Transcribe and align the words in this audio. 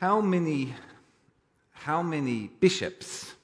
How 0.00 0.20
many, 0.20 0.74
how 1.72 2.02
many 2.02 2.50
bishops 2.60 3.34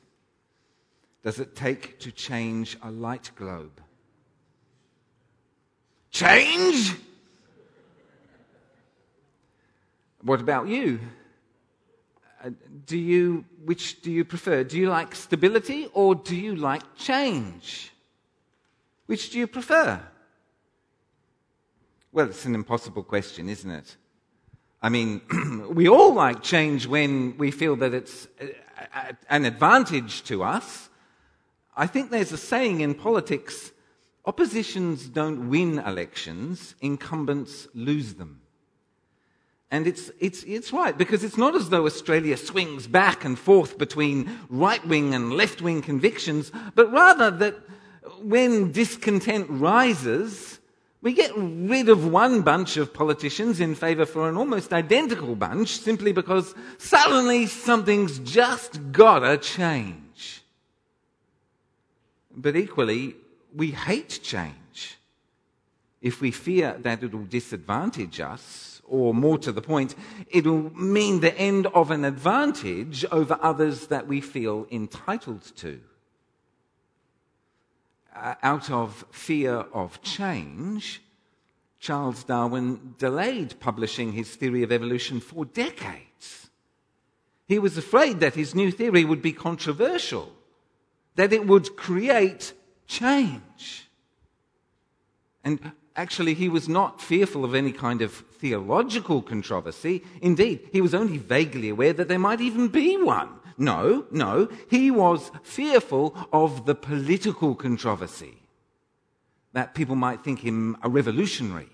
does 1.25 1.41
it 1.41 1.57
take 1.57 1.99
to 1.99 2.13
change 2.13 2.79
a 2.81 2.93
light 2.93 3.33
globe? 3.35 3.81
Change? 6.13 6.95
What 10.23 10.41
about 10.41 10.69
you? 10.69 11.01
Uh, 12.45 12.51
do 12.87 12.99
you, 12.99 13.45
which 13.65 14.01
do 14.01 14.13
you 14.13 14.25
prefer? 14.25 14.63
Do 14.63 14.79
you 14.79 14.89
like 14.89 15.17
stability 15.17 15.89
or 15.93 16.15
do 16.15 16.37
you 16.37 16.55
like 16.55 16.83
change? 16.95 17.91
Which 19.07 19.31
do 19.31 19.41
you 19.41 19.49
prefer? 19.49 20.01
Well, 22.13 22.29
it's 22.29 22.45
an 22.45 22.55
impossible 22.55 23.03
question, 23.03 23.49
isn't 23.49 23.71
it? 23.73 23.97
I 24.85 24.91
mean, 24.91 25.23
we 25.71 25.89
all 25.89 26.13
like 26.13 26.43
change 26.43 26.87
when 26.87 27.39
we 27.39 27.51
feel 27.51 27.75
that 27.77 27.95
it's 27.95 28.29
an 29.31 29.47
advantage 29.47 30.25
to 30.25 30.43
us. 30.43 30.91
I 31.75 31.87
think 31.87 32.11
there's 32.11 32.33
a 32.33 32.37
saying 32.37 32.83
in 32.83 32.95
politics 32.95 33.73
oppositions 34.27 35.09
don't 35.09 35.49
win 35.49 35.79
elections, 35.79 36.75
incumbents 36.83 37.67
lose 37.73 38.15
them. 38.15 38.43
And 39.71 39.87
it's, 39.87 40.11
it's, 40.21 40.43
it's 40.43 40.71
right, 40.71 40.97
because 40.97 41.25
it's 41.25 41.39
not 41.39 41.55
as 41.55 41.71
though 41.71 41.87
Australia 41.87 42.37
swings 42.37 42.87
back 42.87 43.25
and 43.25 43.39
forth 43.39 43.79
between 43.79 44.39
right 44.51 44.87
wing 44.87 45.15
and 45.15 45.33
left 45.33 45.63
wing 45.63 45.81
convictions, 45.81 46.53
but 46.75 46.93
rather 46.93 47.31
that 47.31 47.55
when 48.21 48.71
discontent 48.71 49.47
rises, 49.49 50.54
we 51.05 51.13
get 51.13 51.33
rid 51.37 51.91
of 51.91 52.11
one 52.11 52.41
bunch 52.41 52.79
of 52.79 52.95
politicians 52.95 53.61
in 53.61 53.75
favour 53.75 54.07
for 54.07 54.27
an 54.27 54.39
almost 54.39 54.73
identical 54.73 55.37
bunch 55.37 55.79
simply 55.79 56.13
because 56.13 56.55
suddenly 56.79 57.45
something's 57.45 58.19
just 58.21 58.91
gotta 58.91 59.37
change. 59.37 60.43
But 62.35 62.57
equally, 62.57 63.17
we 63.55 63.73
hate 63.73 64.21
change 64.23 64.97
if 66.01 66.23
we 66.23 66.31
fear 66.31 66.79
that 66.81 67.03
it'll 67.03 67.25
disadvantage 67.25 68.21
us, 68.21 68.81
or 68.85 69.13
more 69.13 69.37
to 69.37 69.53
the 69.53 69.61
point, 69.61 69.95
it'll 70.31 70.71
mean 70.75 71.21
the 71.21 71.37
end 71.37 71.67
of 71.67 71.91
an 71.91 72.07
advantage 72.07 73.05
over 73.13 73.39
others 73.43 73.89
that 73.89 74.07
we 74.07 74.23
feel 74.23 74.67
entitled 74.71 75.43
to. 75.57 75.81
Uh, 78.15 78.35
out 78.45 78.71
of 78.71 79.05
fear 79.11 79.65
of 79.73 80.01
change, 80.01 81.03
Charles 81.81 82.23
Darwin 82.23 82.95
delayed 82.97 83.59
publishing 83.59 84.13
his 84.13 84.37
theory 84.37 84.63
of 84.63 84.71
evolution 84.71 85.19
for 85.21 85.45
decades. 85.45 86.49
He 87.49 87.59
was 87.59 87.77
afraid 87.77 88.21
that 88.21 88.37
his 88.37 88.55
new 88.55 88.71
theory 88.71 89.05
would 89.05 89.21
be 89.21 89.33
controversial, 89.33 90.33
that 91.17 91.33
it 91.33 91.47
would 91.47 91.77
create 91.77 92.53
change. 92.87 93.89
And 95.43 95.73
actually, 95.97 96.35
he 96.35 96.49
was 96.49 96.69
not 96.69 97.03
fearful 97.03 97.45
of 97.45 97.55
any 97.55 97.73
kind 97.73 98.01
of 98.01 98.13
theological 98.13 99.23
controversy. 99.23 100.05
Indeed, 100.23 100.69
he 100.73 100.81
was 100.81 100.95
only 100.95 101.19
vaguely 101.19 101.69
aware 101.69 101.93
that 101.93 102.09
there 102.09 102.19
might 102.19 102.41
even 102.41 102.69
be 102.69 102.97
one. 102.97 103.29
No, 103.57 104.07
no, 104.11 104.49
he 104.69 104.91
was 104.91 105.31
fearful 105.43 106.17
of 106.33 106.67
the 106.67 106.75
political 106.75 107.55
controversy. 107.55 108.39
That 109.53 109.75
people 109.75 109.97
might 109.97 110.25
think 110.25 110.41
him 110.41 110.77
a 110.83 110.89
revolutionary, 110.89 111.71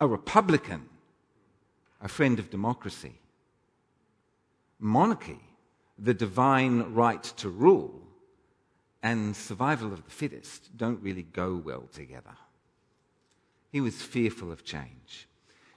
a 0.00 0.06
republican, 0.06 0.88
a 2.00 2.08
friend 2.08 2.38
of 2.38 2.50
democracy. 2.50 3.14
Monarchy, 4.78 5.40
the 5.98 6.12
divine 6.14 6.92
right 6.92 7.22
to 7.22 7.48
rule, 7.48 8.02
and 9.02 9.34
survival 9.34 9.92
of 9.92 10.04
the 10.04 10.10
fittest 10.10 10.76
don't 10.76 11.02
really 11.02 11.22
go 11.22 11.56
well 11.56 11.88
together. 11.92 12.36
He 13.70 13.80
was 13.80 14.02
fearful 14.02 14.52
of 14.52 14.64
change. 14.64 15.28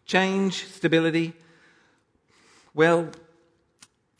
Change, 0.05 0.65
stability. 0.65 1.33
Well, 2.73 3.09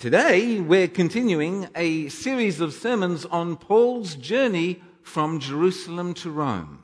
Today, 0.05 0.61
we're 0.61 0.87
continuing 0.87 1.67
a 1.73 2.09
series 2.09 2.61
of 2.61 2.75
sermons 2.75 3.25
on 3.25 3.55
Paul's 3.55 4.13
journey 4.13 4.83
from 5.01 5.39
Jerusalem 5.39 6.13
to 6.13 6.29
Rome. 6.29 6.83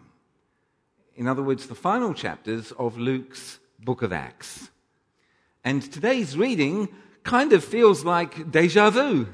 In 1.16 1.28
other 1.28 1.44
words, 1.44 1.68
the 1.68 1.76
final 1.76 2.16
chapters 2.16 2.72
of 2.80 2.98
Luke's 2.98 3.60
book 3.78 4.02
of 4.02 4.12
Acts. 4.12 4.72
And 5.64 5.84
today's 5.84 6.36
reading 6.36 6.90
kind 7.24 7.54
of 7.54 7.64
feels 7.64 8.04
like 8.04 8.50
deja 8.50 8.90
vu. 8.90 9.28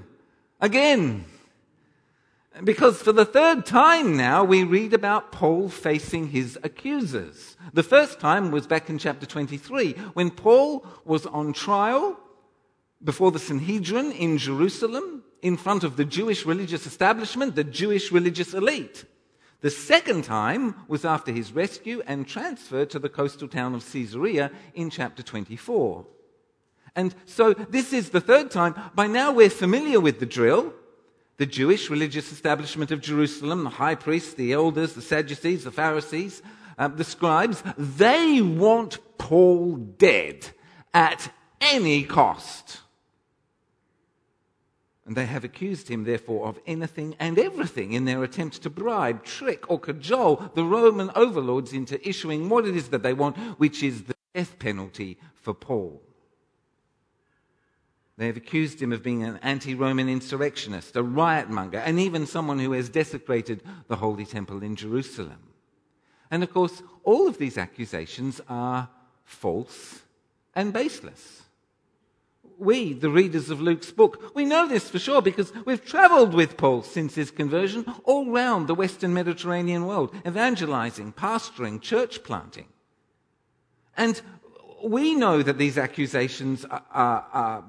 Again. 0.60 1.24
Because 2.62 3.02
for 3.02 3.14
the 3.14 3.24
third 3.24 3.66
time 3.66 4.18
now, 4.18 4.44
we 4.44 4.66
read 4.66 4.94
about 4.94 5.32
Paul 5.32 5.70
facing 5.70 6.28
his 6.28 6.60
accusers. 6.62 7.56
The 7.72 7.84
first 7.84 8.20
time 8.20 8.52
was 8.52 8.68
back 8.68 8.90
in 8.90 8.98
chapter 8.98 9.26
23, 9.26 9.94
when 10.14 10.30
Paul 10.30 10.86
was 11.06 11.26
on 11.26 11.54
trial 11.54 12.20
before 13.04 13.32
the 13.32 13.40
Sanhedrin 13.40 14.12
in 14.12 14.38
Jerusalem 14.38 15.24
in 15.42 15.58
front 15.58 15.84
of 15.84 15.98
the 15.98 16.06
Jewish 16.06 16.46
religious 16.46 16.86
establishment, 16.86 17.56
the 17.56 17.64
Jewish 17.64 18.12
religious 18.12 18.54
elite. 18.54 19.06
The 19.62 19.70
second 19.70 20.24
time 20.24 20.76
was 20.88 21.04
after 21.04 21.32
his 21.32 21.52
rescue 21.52 22.02
and 22.06 22.28
transfer 22.28 22.86
to 22.86 23.00
the 23.00 23.10
coastal 23.10 23.48
town 23.48 23.74
of 23.74 23.92
Caesarea 23.92 24.52
in 24.74 24.90
chapter 24.90 25.24
24. 25.24 26.06
And 26.96 27.14
so 27.26 27.54
this 27.54 27.94
is 27.94 28.10
the 28.10 28.22
third 28.22 28.52
time. 28.52 28.76
By 28.96 29.08
now 29.08 29.32
we're 29.32 29.50
familiar 29.50 30.00
with 30.00 30.20
the 30.20 30.26
drill. 30.26 30.74
The 31.38 31.46
Jewish 31.46 31.90
religious 31.92 32.32
establishment 32.32 32.92
of 32.92 33.02
Jerusalem, 33.02 33.64
the 33.64 33.70
high 33.70 33.96
priests, 33.96 34.34
the 34.34 34.54
elders, 34.54 34.94
the 34.94 35.04
Sadducees, 35.04 35.64
the 35.64 35.72
Pharisees, 35.72 36.42
uh, 36.80 36.88
the 36.88 37.04
scribes, 37.04 37.64
they 37.78 38.42
want 38.42 38.98
Paul 39.20 39.76
dead 39.76 40.50
at 40.94 41.32
any 41.62 42.04
cost. 42.04 42.82
And 45.08 45.16
they 45.16 45.26
have 45.26 45.46
accused 45.46 45.88
him, 45.88 46.04
therefore, 46.04 46.48
of 46.48 46.60
anything 46.68 47.16
and 47.18 47.40
everything 47.40 47.94
in 47.94 48.04
their 48.04 48.26
attempt 48.26 48.62
to 48.64 48.70
bribe, 48.70 49.24
trick, 49.24 49.72
or 49.72 49.80
cajole 49.80 50.52
the 50.54 50.66
Roman 50.66 51.10
overlords 51.16 51.72
into 51.72 52.06
issuing 52.08 52.50
what 52.50 52.66
it 52.66 52.76
is 52.76 52.90
that 52.90 53.04
they 53.04 53.14
want, 53.14 53.38
which 53.58 53.84
is 53.84 54.04
the 54.04 54.16
death 54.36 54.60
penalty 54.60 55.18
for 55.34 55.54
Paul. 55.54 56.02
They 58.18 58.28
have 58.28 58.36
accused 58.36 58.82
him 58.82 58.92
of 58.92 59.02
being 59.02 59.24
an 59.24 59.40
anti 59.42 59.74
Roman 59.76 60.10
insurrectionist, 60.10 60.98
a 60.98 61.04
riot 61.04 61.50
monger, 61.50 61.78
and 61.78 62.00
even 62.00 62.28
someone 62.28 62.60
who 62.60 62.74
has 62.74 62.90
desecrated 62.90 63.64
the 63.88 63.96
Holy 63.96 64.26
Temple 64.26 64.62
in 64.62 64.76
Jerusalem. 64.76 65.40
And 66.30 66.44
of 66.44 66.54
course, 66.54 66.84
all 67.06 67.30
of 67.30 67.38
these 67.38 67.58
accusations 67.58 68.42
are 68.50 68.90
false 69.24 70.02
and 70.54 70.74
baseless 70.74 71.44
we, 72.58 72.94
the 72.94 73.10
readers 73.10 73.50
of 73.50 73.62
Luke's 73.62 73.92
book, 73.92 74.32
we 74.36 74.46
know 74.46 74.68
this 74.68 74.90
for 74.90 75.00
sure 75.00 75.22
because 75.22 75.54
we've 75.66 75.86
traveled 75.86 76.34
with 76.34 76.58
Paul 76.58 76.82
since 76.82 77.16
his 77.16 77.32
conversion 77.32 77.86
all 78.04 78.32
round 78.32 78.68
the 78.68 78.76
Western 78.76 79.14
Mediterranean 79.14 79.86
world, 79.86 80.14
evangelizing, 80.26 81.14
pastoring, 81.14 81.82
church 81.82 82.24
planting. 82.24 82.68
And 83.96 84.22
we 84.84 85.16
know 85.16 85.42
that 85.42 85.58
these 85.58 85.78
accusations 85.78 86.66
are, 86.66 86.84
are, 86.92 87.28
are 87.34 87.64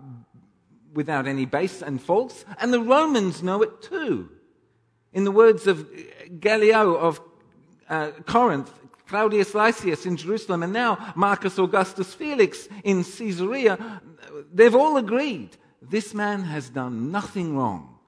without 0.94 1.26
any 1.26 1.44
base 1.44 1.82
and 1.82 2.00
false, 2.00 2.44
and 2.60 2.72
the 2.72 2.81
Romans 2.81 3.43
know 3.43 3.62
it 3.62 3.82
too. 3.82 4.31
In 5.12 5.25
the 5.25 5.31
words 5.31 5.66
of 5.66 5.88
Gallio 6.41 6.94
of 6.94 7.20
uh, 7.88 8.10
Corinth, 8.26 8.70
Claudius 9.06 9.55
Lysias 9.55 10.05
in 10.05 10.17
Jerusalem, 10.17 10.62
and 10.62 10.73
now 10.73 11.12
Marcus 11.17 11.58
Augustus 11.58 12.12
Felix 12.12 12.69
in 12.85 13.02
Caesarea, 13.02 14.02
they've 14.52 14.75
all 14.75 14.96
agreed 14.96 15.50
this 15.80 16.14
man 16.14 16.42
has 16.42 16.70
done 16.70 17.10
nothing 17.10 17.56
wrong 17.56 17.98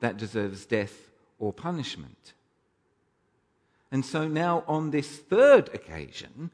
that 0.00 0.16
deserves 0.16 0.66
death 0.66 1.10
or 1.38 1.52
punishment. 1.52 2.34
And 3.92 4.04
so 4.04 4.28
now, 4.28 4.64
on 4.68 4.90
this 4.90 5.18
third 5.18 5.68
occasion, 5.74 6.50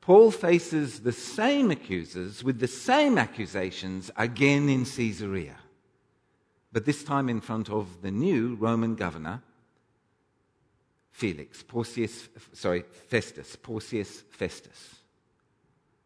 Paul 0.00 0.30
faces 0.30 1.00
the 1.00 1.12
same 1.12 1.70
accusers 1.70 2.42
with 2.42 2.58
the 2.58 2.68
same 2.68 3.18
accusations 3.18 4.10
again 4.16 4.68
in 4.68 4.84
Caesarea, 4.84 5.56
but 6.72 6.86
this 6.86 7.04
time 7.04 7.28
in 7.28 7.40
front 7.40 7.68
of 7.68 8.00
the 8.00 8.10
new 8.10 8.54
Roman 8.54 8.94
governor, 8.94 9.42
Felix, 11.10 11.62
Porcius, 11.62 12.28
sorry, 12.52 12.84
Festus, 13.08 13.56
Porcius 13.56 14.22
Festus. 14.30 14.99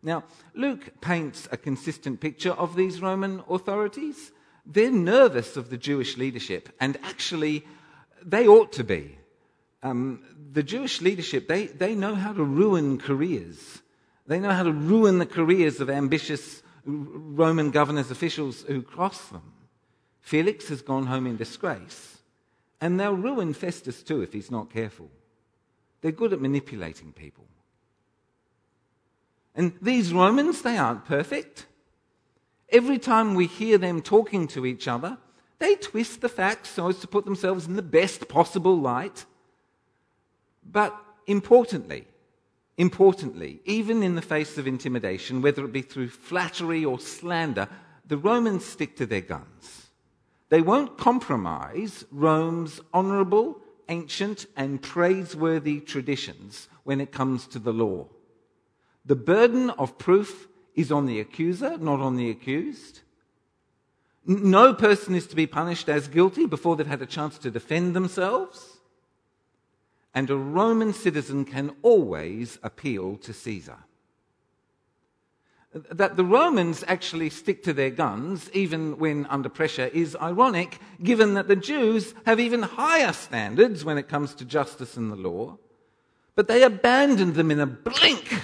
Now, 0.04 0.24
Luke 0.54 1.00
paints 1.00 1.48
a 1.50 1.56
consistent 1.56 2.20
picture 2.20 2.52
of 2.52 2.76
these 2.76 3.00
Roman 3.00 3.42
authorities. 3.48 4.32
They're 4.66 4.92
nervous 4.92 5.56
of 5.56 5.70
the 5.70 5.78
Jewish 5.78 6.18
leadership, 6.18 6.68
and 6.78 6.98
actually, 7.02 7.64
they 8.22 8.46
ought 8.46 8.70
to 8.72 8.84
be. 8.84 9.16
Um, 9.82 10.22
the 10.52 10.62
Jewish 10.62 11.00
leadership, 11.00 11.48
they, 11.48 11.66
they 11.66 11.94
know 11.94 12.14
how 12.14 12.34
to 12.34 12.44
ruin 12.44 12.98
careers. 12.98 13.82
They 14.26 14.38
know 14.38 14.50
how 14.50 14.62
to 14.62 14.72
ruin 14.72 15.18
the 15.18 15.26
careers 15.26 15.80
of 15.80 15.88
ambitious 15.88 16.62
Roman 16.84 17.70
governors, 17.70 18.10
officials 18.10 18.62
who 18.62 18.82
cross 18.82 19.28
them. 19.28 19.52
Felix 20.20 20.68
has 20.68 20.82
gone 20.82 21.06
home 21.06 21.26
in 21.26 21.38
disgrace, 21.38 22.18
and 22.78 23.00
they'll 23.00 23.14
ruin 23.16 23.54
Festus 23.54 24.02
too 24.02 24.20
if 24.20 24.34
he's 24.34 24.50
not 24.50 24.70
careful. 24.70 25.10
They're 26.02 26.12
good 26.12 26.34
at 26.34 26.40
manipulating 26.42 27.12
people. 27.12 27.46
And 29.54 29.72
these 29.80 30.12
Romans, 30.12 30.62
they 30.62 30.76
aren't 30.76 31.04
perfect. 31.04 31.66
Every 32.70 32.98
time 32.98 33.34
we 33.34 33.46
hear 33.46 33.78
them 33.78 34.02
talking 34.02 34.48
to 34.48 34.66
each 34.66 34.88
other, 34.88 35.18
they 35.58 35.76
twist 35.76 36.20
the 36.20 36.28
facts 36.28 36.70
so 36.70 36.88
as 36.88 36.98
to 37.00 37.06
put 37.06 37.24
themselves 37.24 37.66
in 37.66 37.76
the 37.76 37.82
best 37.82 38.28
possible 38.28 38.76
light. 38.76 39.24
But 40.64 40.96
importantly, 41.26 42.06
importantly, 42.76 43.60
even 43.64 44.02
in 44.02 44.16
the 44.16 44.22
face 44.22 44.58
of 44.58 44.66
intimidation, 44.66 45.40
whether 45.40 45.64
it 45.64 45.72
be 45.72 45.82
through 45.82 46.08
flattery 46.08 46.84
or 46.84 46.98
slander, 46.98 47.68
the 48.06 48.18
Romans 48.18 48.64
stick 48.64 48.96
to 48.96 49.06
their 49.06 49.20
guns. 49.20 49.86
They 50.48 50.60
won't 50.60 50.98
compromise 50.98 52.04
Rome's 52.10 52.80
honourable, 52.92 53.60
ancient, 53.88 54.46
and 54.56 54.82
praiseworthy 54.82 55.80
traditions 55.80 56.68
when 56.82 57.00
it 57.00 57.12
comes 57.12 57.46
to 57.48 57.58
the 57.58 57.72
law. 57.72 58.06
The 59.04 59.16
burden 59.16 59.70
of 59.70 59.98
proof 59.98 60.48
is 60.74 60.90
on 60.90 61.06
the 61.06 61.20
accuser, 61.20 61.76
not 61.78 62.00
on 62.00 62.16
the 62.16 62.30
accused. 62.30 63.00
No 64.26 64.72
person 64.72 65.14
is 65.14 65.26
to 65.26 65.36
be 65.36 65.46
punished 65.46 65.88
as 65.88 66.08
guilty 66.08 66.46
before 66.46 66.76
they've 66.76 66.86
had 66.86 67.02
a 67.02 67.06
chance 67.06 67.36
to 67.38 67.50
defend 67.50 67.94
themselves. 67.94 68.78
And 70.14 70.30
a 70.30 70.36
Roman 70.36 70.92
citizen 70.92 71.44
can 71.44 71.74
always 71.82 72.58
appeal 72.62 73.16
to 73.18 73.32
Caesar. 73.32 73.78
That 75.90 76.16
the 76.16 76.24
Romans 76.24 76.84
actually 76.86 77.30
stick 77.30 77.64
to 77.64 77.72
their 77.72 77.90
guns, 77.90 78.48
even 78.54 78.96
when 78.98 79.26
under 79.26 79.48
pressure, 79.48 79.90
is 79.92 80.16
ironic, 80.22 80.78
given 81.02 81.34
that 81.34 81.48
the 81.48 81.56
Jews 81.56 82.14
have 82.26 82.38
even 82.38 82.62
higher 82.62 83.12
standards 83.12 83.84
when 83.84 83.98
it 83.98 84.08
comes 84.08 84.34
to 84.36 84.44
justice 84.44 84.96
and 84.96 85.10
the 85.10 85.16
law. 85.16 85.58
But 86.36 86.46
they 86.46 86.62
abandoned 86.62 87.34
them 87.34 87.50
in 87.50 87.58
a 87.58 87.66
blink 87.66 88.40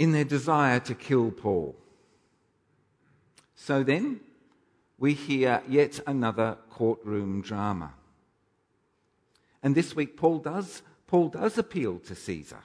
in 0.00 0.12
their 0.12 0.24
desire 0.24 0.80
to 0.80 0.94
kill 0.94 1.30
Paul. 1.30 1.76
So 3.54 3.82
then, 3.82 4.20
we 4.98 5.12
hear 5.12 5.62
yet 5.68 6.00
another 6.06 6.56
courtroom 6.70 7.42
drama. 7.42 7.92
And 9.62 9.74
this 9.74 9.94
week, 9.94 10.16
Paul 10.16 10.38
does, 10.38 10.80
Paul 11.06 11.28
does 11.28 11.58
appeal 11.58 11.98
to 12.06 12.14
Caesar. 12.14 12.62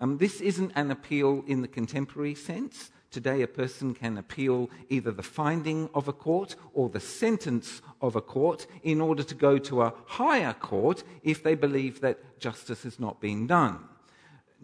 Um, 0.00 0.18
this 0.18 0.40
isn't 0.40 0.70
an 0.76 0.92
appeal 0.92 1.42
in 1.48 1.60
the 1.60 1.66
contemporary 1.66 2.36
sense. 2.36 2.92
Today, 3.10 3.42
a 3.42 3.48
person 3.48 3.92
can 3.92 4.16
appeal 4.16 4.70
either 4.88 5.10
the 5.10 5.24
finding 5.24 5.90
of 5.92 6.06
a 6.06 6.12
court 6.12 6.54
or 6.72 6.88
the 6.88 7.00
sentence 7.00 7.82
of 8.00 8.14
a 8.14 8.20
court 8.20 8.68
in 8.84 9.00
order 9.00 9.24
to 9.24 9.34
go 9.34 9.58
to 9.58 9.82
a 9.82 9.94
higher 10.06 10.52
court 10.52 11.02
if 11.24 11.42
they 11.42 11.56
believe 11.56 12.00
that 12.00 12.38
justice 12.38 12.84
has 12.84 13.00
not 13.00 13.20
been 13.20 13.48
done. 13.48 13.88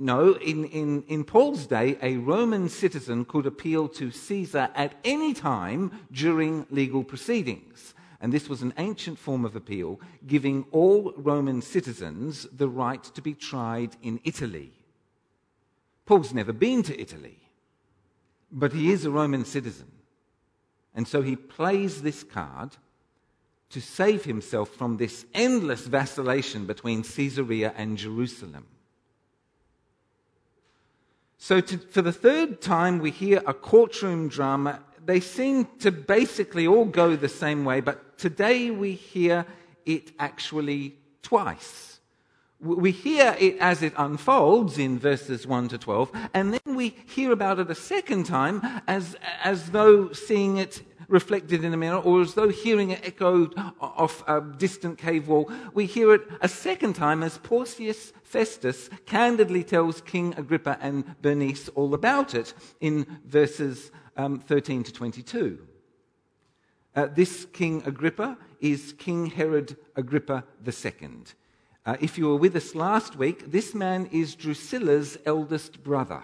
No, 0.01 0.35
in, 0.35 0.65
in, 0.67 1.03
in 1.09 1.25
Paul's 1.25 1.67
day, 1.67 1.99
a 2.01 2.19
Roman 2.19 2.69
citizen 2.69 3.25
could 3.25 3.47
appeal 3.47 3.89
to 3.89 4.13
Caesar 4.13 4.71
at 4.77 4.95
any 5.05 5.35
time 5.35 5.91
during 6.13 6.67
legal 6.71 7.03
proceedings. 7.03 7.95
And 8.21 8.33
this 8.33 8.49
was 8.49 8.63
an 8.63 8.75
ancient 8.79 9.19
form 9.19 9.45
of 9.45 9.57
appeal, 9.57 10.01
giving 10.27 10.67
all 10.71 11.13
Roman 11.17 11.63
citizens 11.63 12.47
the 12.53 12.69
right 12.69 13.03
to 13.03 13.21
be 13.21 13.35
tried 13.35 13.97
in 14.01 14.21
Italy. 14.23 14.73
Paul's 16.07 16.33
never 16.33 16.53
been 16.53 16.85
to 16.85 17.01
Italy, 17.01 17.39
but 18.53 18.73
he 18.73 18.93
is 18.93 19.05
a 19.05 19.11
Roman 19.11 19.45
citizen. 19.45 19.91
And 20.95 21.07
so 21.07 21.23
he 21.23 21.37
plays 21.37 22.03
this 22.03 22.23
card 22.23 22.77
to 23.71 23.81
save 23.81 24.25
himself 24.25 24.71
from 24.71 24.97
this 24.97 25.27
endless 25.35 25.87
vacillation 25.87 26.67
between 26.67 27.03
Caesarea 27.03 27.75
and 27.77 27.99
Jerusalem. 27.99 28.67
So, 31.49 31.63
to, 31.63 31.79
for 31.79 32.03
the 32.03 32.13
third 32.13 32.61
time, 32.61 32.99
we 32.99 33.11
hear 33.11 33.43
a 33.47 33.55
courtroom 33.55 34.29
drama. 34.29 34.81
They 35.03 35.19
seem 35.19 35.67
to 35.79 35.91
basically 35.91 36.67
all 36.67 36.85
go 36.85 37.17
the 37.17 37.31
same 37.31 37.65
way, 37.65 37.81
but 37.81 38.19
today 38.19 38.71
we 38.71 38.93
hear 38.93 39.47
it 39.87 40.13
actually 40.19 40.97
twice. 41.23 42.01
We 42.61 42.91
hear 42.91 43.35
it 43.41 43.57
as 43.61 43.83
it 43.83 43.95
unfolds 43.97 44.77
in 44.77 44.99
verses 44.99 45.47
1 45.47 45.69
to 45.69 45.79
12, 45.79 46.13
and 46.35 46.53
then 46.53 46.77
we 46.77 46.91
hear 47.07 47.33
about 47.33 47.59
it 47.61 47.71
a 47.71 47.75
second 47.75 48.25
time 48.25 48.61
as, 48.87 49.17
as 49.43 49.71
though 49.71 50.13
seeing 50.13 50.59
it 50.59 50.83
reflected 51.09 51.65
in 51.65 51.73
a 51.73 51.77
mirror, 51.77 51.99
or 51.99 52.21
as 52.21 52.35
though 52.35 52.49
hearing 52.49 52.91
it 52.91 53.01
echoed 53.03 53.55
off 53.81 54.23
a 54.29 54.41
distant 54.41 54.99
cave 54.99 55.27
wall. 55.27 55.51
We 55.75 55.87
hear 55.87 56.15
it 56.15 56.23
a 56.41 56.49
second 56.49 56.95
time 56.95 57.23
as 57.23 57.39
Porcius 57.39 58.13
Festus 58.23 58.91
candidly 59.07 59.65
tells 59.65 60.03
King 60.03 60.35
Agrippa 60.37 60.79
and 60.81 61.21
Bernice 61.23 61.69
all 61.71 61.95
about 61.95 62.35
it 62.35 62.53
in 62.81 63.07
verses 63.25 63.91
um, 64.17 64.39
13 64.39 64.85
to 64.85 64.93
22. 64.93 65.59
Uh, 66.95 67.07
this 67.07 67.47
King 67.53 67.83
Agrippa 67.87 68.37
is 68.61 68.93
King 68.99 69.27
Herod 69.27 69.77
Agrippa 69.97 70.45
II. 70.67 71.11
Uh, 71.87 71.97
if 72.01 72.19
you 72.19 72.27
were 72.29 72.37
with 72.37 72.55
us 72.57 72.75
last 72.75 73.17
week, 73.17 73.51
this 73.51 73.75
man 73.75 74.07
is 74.13 74.35
Drusilla's 74.35 75.17
eldest 75.25 75.83
brother. 75.83 76.23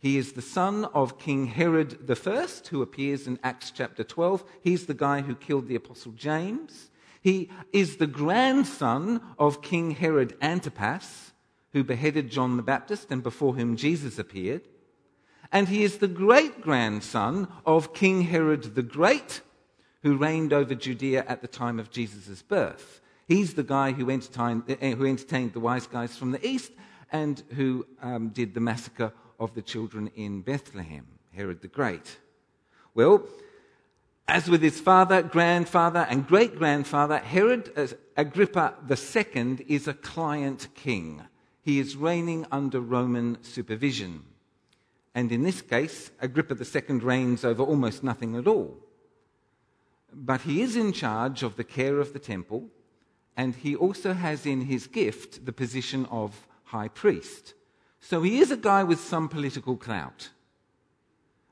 He 0.00 0.16
is 0.16 0.32
the 0.32 0.42
son 0.42 0.84
of 0.86 1.18
King 1.18 1.46
Herod 1.46 2.08
I, 2.08 2.46
who 2.70 2.82
appears 2.82 3.26
in 3.26 3.38
Acts 3.42 3.72
chapter 3.72 4.04
12. 4.04 4.44
He's 4.62 4.86
the 4.86 4.94
guy 4.94 5.22
who 5.22 5.34
killed 5.34 5.66
the 5.66 5.74
Apostle 5.74 6.12
James. 6.12 6.90
He 7.20 7.50
is 7.72 7.96
the 7.96 8.06
grandson 8.06 9.20
of 9.38 9.60
King 9.60 9.90
Herod 9.90 10.36
Antipas, 10.40 11.32
who 11.72 11.82
beheaded 11.82 12.30
John 12.30 12.56
the 12.56 12.62
Baptist 12.62 13.10
and 13.10 13.24
before 13.24 13.54
whom 13.54 13.76
Jesus 13.76 14.20
appeared. 14.20 14.68
And 15.50 15.68
he 15.68 15.82
is 15.82 15.98
the 15.98 16.08
great 16.08 16.60
grandson 16.60 17.48
of 17.66 17.92
King 17.92 18.22
Herod 18.22 18.76
the 18.76 18.82
Great, 18.82 19.40
who 20.02 20.16
reigned 20.16 20.52
over 20.52 20.76
Judea 20.76 21.24
at 21.26 21.42
the 21.42 21.48
time 21.48 21.80
of 21.80 21.90
Jesus' 21.90 22.42
birth. 22.42 23.00
He's 23.26 23.54
the 23.54 23.64
guy 23.64 23.92
who 23.92 24.10
entertained, 24.10 24.62
eh, 24.68 24.94
who 24.94 25.06
entertained 25.06 25.54
the 25.54 25.60
wise 25.60 25.88
guys 25.88 26.16
from 26.16 26.30
the 26.30 26.46
east 26.46 26.70
and 27.10 27.42
who 27.56 27.84
um, 28.00 28.28
did 28.28 28.54
the 28.54 28.60
massacre 28.60 29.12
of 29.38 29.54
the 29.54 29.62
children 29.62 30.10
in 30.14 30.42
Bethlehem, 30.42 31.06
Herod 31.34 31.62
the 31.62 31.68
Great. 31.68 32.18
Well, 32.94 33.26
as 34.26 34.50
with 34.50 34.60
his 34.60 34.78
father, 34.78 35.22
grandfather, 35.22 36.06
and 36.10 36.26
great 36.26 36.56
grandfather, 36.56 37.18
Herod 37.18 37.72
uh, 37.76 37.86
Agrippa 38.16 38.74
II 38.90 39.64
is 39.66 39.88
a 39.88 39.94
client 39.94 40.68
king. 40.74 41.22
He 41.62 41.78
is 41.78 41.96
reigning 41.96 42.46
under 42.52 42.80
Roman 42.80 43.42
supervision. 43.42 44.24
And 45.14 45.32
in 45.32 45.42
this 45.42 45.62
case, 45.62 46.10
Agrippa 46.20 46.56
II 46.56 46.98
reigns 46.98 47.44
over 47.44 47.62
almost 47.62 48.04
nothing 48.04 48.36
at 48.36 48.46
all. 48.46 48.76
But 50.12 50.42
he 50.42 50.60
is 50.60 50.76
in 50.76 50.92
charge 50.92 51.42
of 51.42 51.56
the 51.56 51.64
care 51.64 51.98
of 51.98 52.12
the 52.12 52.18
temple, 52.18 52.68
and 53.36 53.54
he 53.54 53.74
also 53.74 54.12
has 54.12 54.44
in 54.44 54.62
his 54.62 54.86
gift 54.86 55.46
the 55.46 55.52
position 55.52 56.06
of 56.06 56.46
high 56.64 56.88
priest. 56.88 57.54
So 58.00 58.22
he 58.22 58.38
is 58.38 58.50
a 58.50 58.56
guy 58.56 58.84
with 58.84 59.00
some 59.00 59.28
political 59.28 59.76
clout. 59.76 60.30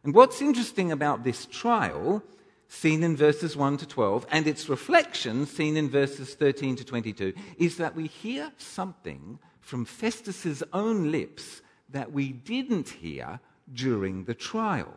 And 0.05 0.15
what's 0.15 0.41
interesting 0.41 0.93
about 0.93 1.25
this 1.25 1.47
trial, 1.47 2.23
seen 2.69 3.03
in 3.03 3.17
verses 3.17 3.57
1 3.57 3.79
to 3.79 3.87
12, 3.87 4.27
and 4.31 4.47
its 4.47 4.69
reflection, 4.69 5.47
seen 5.47 5.77
in 5.77 5.91
verses 5.91 6.35
13 6.35 6.77
to 6.77 6.85
22, 6.85 7.33
is 7.59 7.77
that 7.79 7.97
we 7.97 8.07
hear 8.07 8.53
something 8.57 9.39
from 9.61 9.85
Festus's 9.85 10.63
own 10.73 11.11
lips 11.11 11.61
that 11.91 12.13
we 12.13 12.33
didn't 12.33 12.89
hear 12.89 13.41
during 13.73 14.25
the 14.25 14.35
trial. 14.35 14.95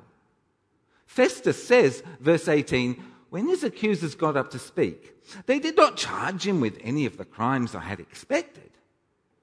Festus 1.08 1.62
says, 1.62 2.04
verse 2.20 2.48
18, 2.48 3.02
when 3.32 3.48
his 3.48 3.64
accusers 3.64 4.16
got 4.16 4.38
up 4.38 4.52
to 4.52 4.60
speak, 4.60 5.16
they 5.48 5.60
did 5.60 5.76
not 5.76 5.98
charge 5.98 6.46
him 6.46 6.62
with 6.62 6.78
any 6.84 7.06
of 7.06 7.18
the 7.18 7.26
crimes 7.26 7.74
I 7.74 7.82
had 7.82 8.00
expected. 8.00 8.70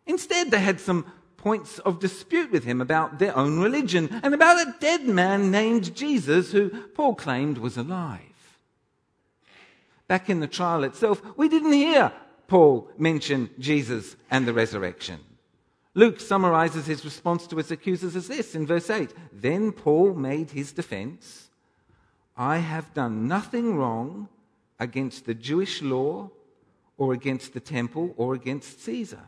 Instead, 0.06 0.50
they 0.50 0.60
had 0.60 0.80
some 0.80 1.06
points 1.46 1.78
of 1.78 2.00
dispute 2.00 2.50
with 2.50 2.64
him 2.64 2.80
about 2.80 3.20
their 3.20 3.36
own 3.36 3.60
religion 3.60 4.08
and 4.24 4.34
about 4.34 4.66
a 4.66 4.74
dead 4.80 5.06
man 5.06 5.48
named 5.48 5.94
Jesus 5.94 6.50
who 6.50 6.68
Paul 6.88 7.14
claimed 7.14 7.58
was 7.58 7.76
alive. 7.76 8.58
Back 10.08 10.28
in 10.28 10.40
the 10.40 10.48
trial 10.48 10.82
itself, 10.82 11.22
we 11.36 11.48
didn't 11.48 11.70
hear 11.70 12.10
Paul 12.48 12.90
mention 12.98 13.48
Jesus 13.60 14.16
and 14.28 14.44
the 14.44 14.52
resurrection. 14.52 15.20
Luke 15.94 16.18
summarizes 16.18 16.86
his 16.86 17.04
response 17.04 17.46
to 17.46 17.58
his 17.58 17.70
accusers 17.70 18.16
as 18.16 18.26
this 18.26 18.56
in 18.56 18.66
verse 18.66 18.90
8 18.90 19.14
Then 19.32 19.70
Paul 19.70 20.14
made 20.14 20.50
his 20.50 20.72
defense 20.72 21.48
I 22.36 22.58
have 22.58 22.92
done 22.92 23.28
nothing 23.28 23.76
wrong 23.76 24.28
against 24.80 25.26
the 25.26 25.34
Jewish 25.34 25.80
law 25.80 26.28
or 26.98 27.12
against 27.12 27.54
the 27.54 27.60
temple 27.60 28.14
or 28.16 28.34
against 28.34 28.82
Caesar. 28.82 29.22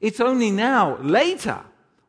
It's 0.00 0.20
only 0.20 0.50
now, 0.50 0.96
later, 0.98 1.60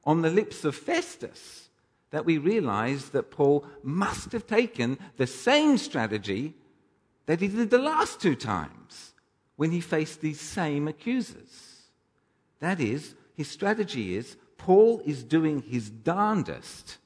on 0.05 0.21
the 0.21 0.29
lips 0.29 0.65
of 0.65 0.75
Festus, 0.75 1.69
that 2.11 2.25
we 2.25 2.37
realize 2.37 3.09
that 3.09 3.31
Paul 3.31 3.65
must 3.83 4.31
have 4.31 4.47
taken 4.47 4.97
the 5.17 5.27
same 5.27 5.77
strategy 5.77 6.55
that 7.25 7.41
he 7.41 7.47
did 7.47 7.69
the 7.69 7.77
last 7.77 8.19
two 8.19 8.35
times 8.35 9.13
when 9.55 9.71
he 9.71 9.81
faced 9.81 10.21
these 10.21 10.41
same 10.41 10.87
accusers. 10.87 11.83
That 12.59 12.79
is, 12.79 13.13
his 13.35 13.49
strategy 13.49 14.15
is 14.15 14.35
Paul 14.57 15.01
is 15.05 15.23
doing 15.23 15.61
his 15.61 15.89
darndest 15.89 16.97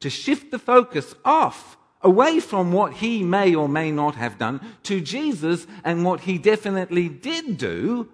to 0.00 0.08
shift 0.08 0.50
the 0.50 0.58
focus 0.58 1.14
off, 1.24 1.76
away 2.02 2.40
from 2.40 2.72
what 2.72 2.94
he 2.94 3.22
may 3.22 3.54
or 3.54 3.68
may 3.68 3.92
not 3.92 4.14
have 4.14 4.38
done, 4.38 4.60
to 4.84 5.00
Jesus 5.00 5.66
and 5.84 6.04
what 6.04 6.20
he 6.20 6.38
definitely 6.38 7.08
did 7.08 7.58
do, 7.58 8.08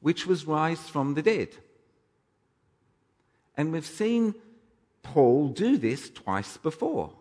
which 0.00 0.26
was 0.26 0.46
raised 0.46 0.82
from 0.82 1.14
the 1.14 1.22
dead. 1.22 1.48
And 3.56 3.72
we've 3.72 3.86
seen 3.86 4.34
Paul 5.02 5.48
do 5.48 5.78
this 5.78 6.10
twice 6.10 6.56
before. 6.56 7.12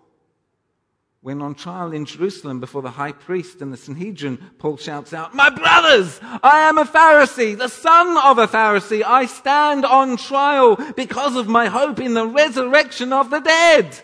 When 1.21 1.41
on 1.41 1.55
trial 1.55 1.91
in 1.91 2.05
Jerusalem 2.05 2.59
before 2.59 2.83
the 2.83 2.91
high 2.91 3.11
priest 3.11 3.59
and 3.59 3.73
the 3.73 3.77
Sanhedrin, 3.77 4.37
Paul 4.59 4.77
shouts 4.77 5.11
out, 5.11 5.33
My 5.33 5.49
brothers, 5.49 6.19
I 6.21 6.59
am 6.69 6.77
a 6.77 6.85
Pharisee, 6.85 7.57
the 7.57 7.67
son 7.67 8.15
of 8.23 8.37
a 8.37 8.47
Pharisee. 8.47 9.01
I 9.01 9.25
stand 9.25 9.85
on 9.85 10.17
trial 10.17 10.75
because 10.95 11.35
of 11.35 11.47
my 11.47 11.65
hope 11.65 11.99
in 11.99 12.13
the 12.13 12.27
resurrection 12.27 13.11
of 13.11 13.31
the 13.31 13.39
dead. 13.39 13.99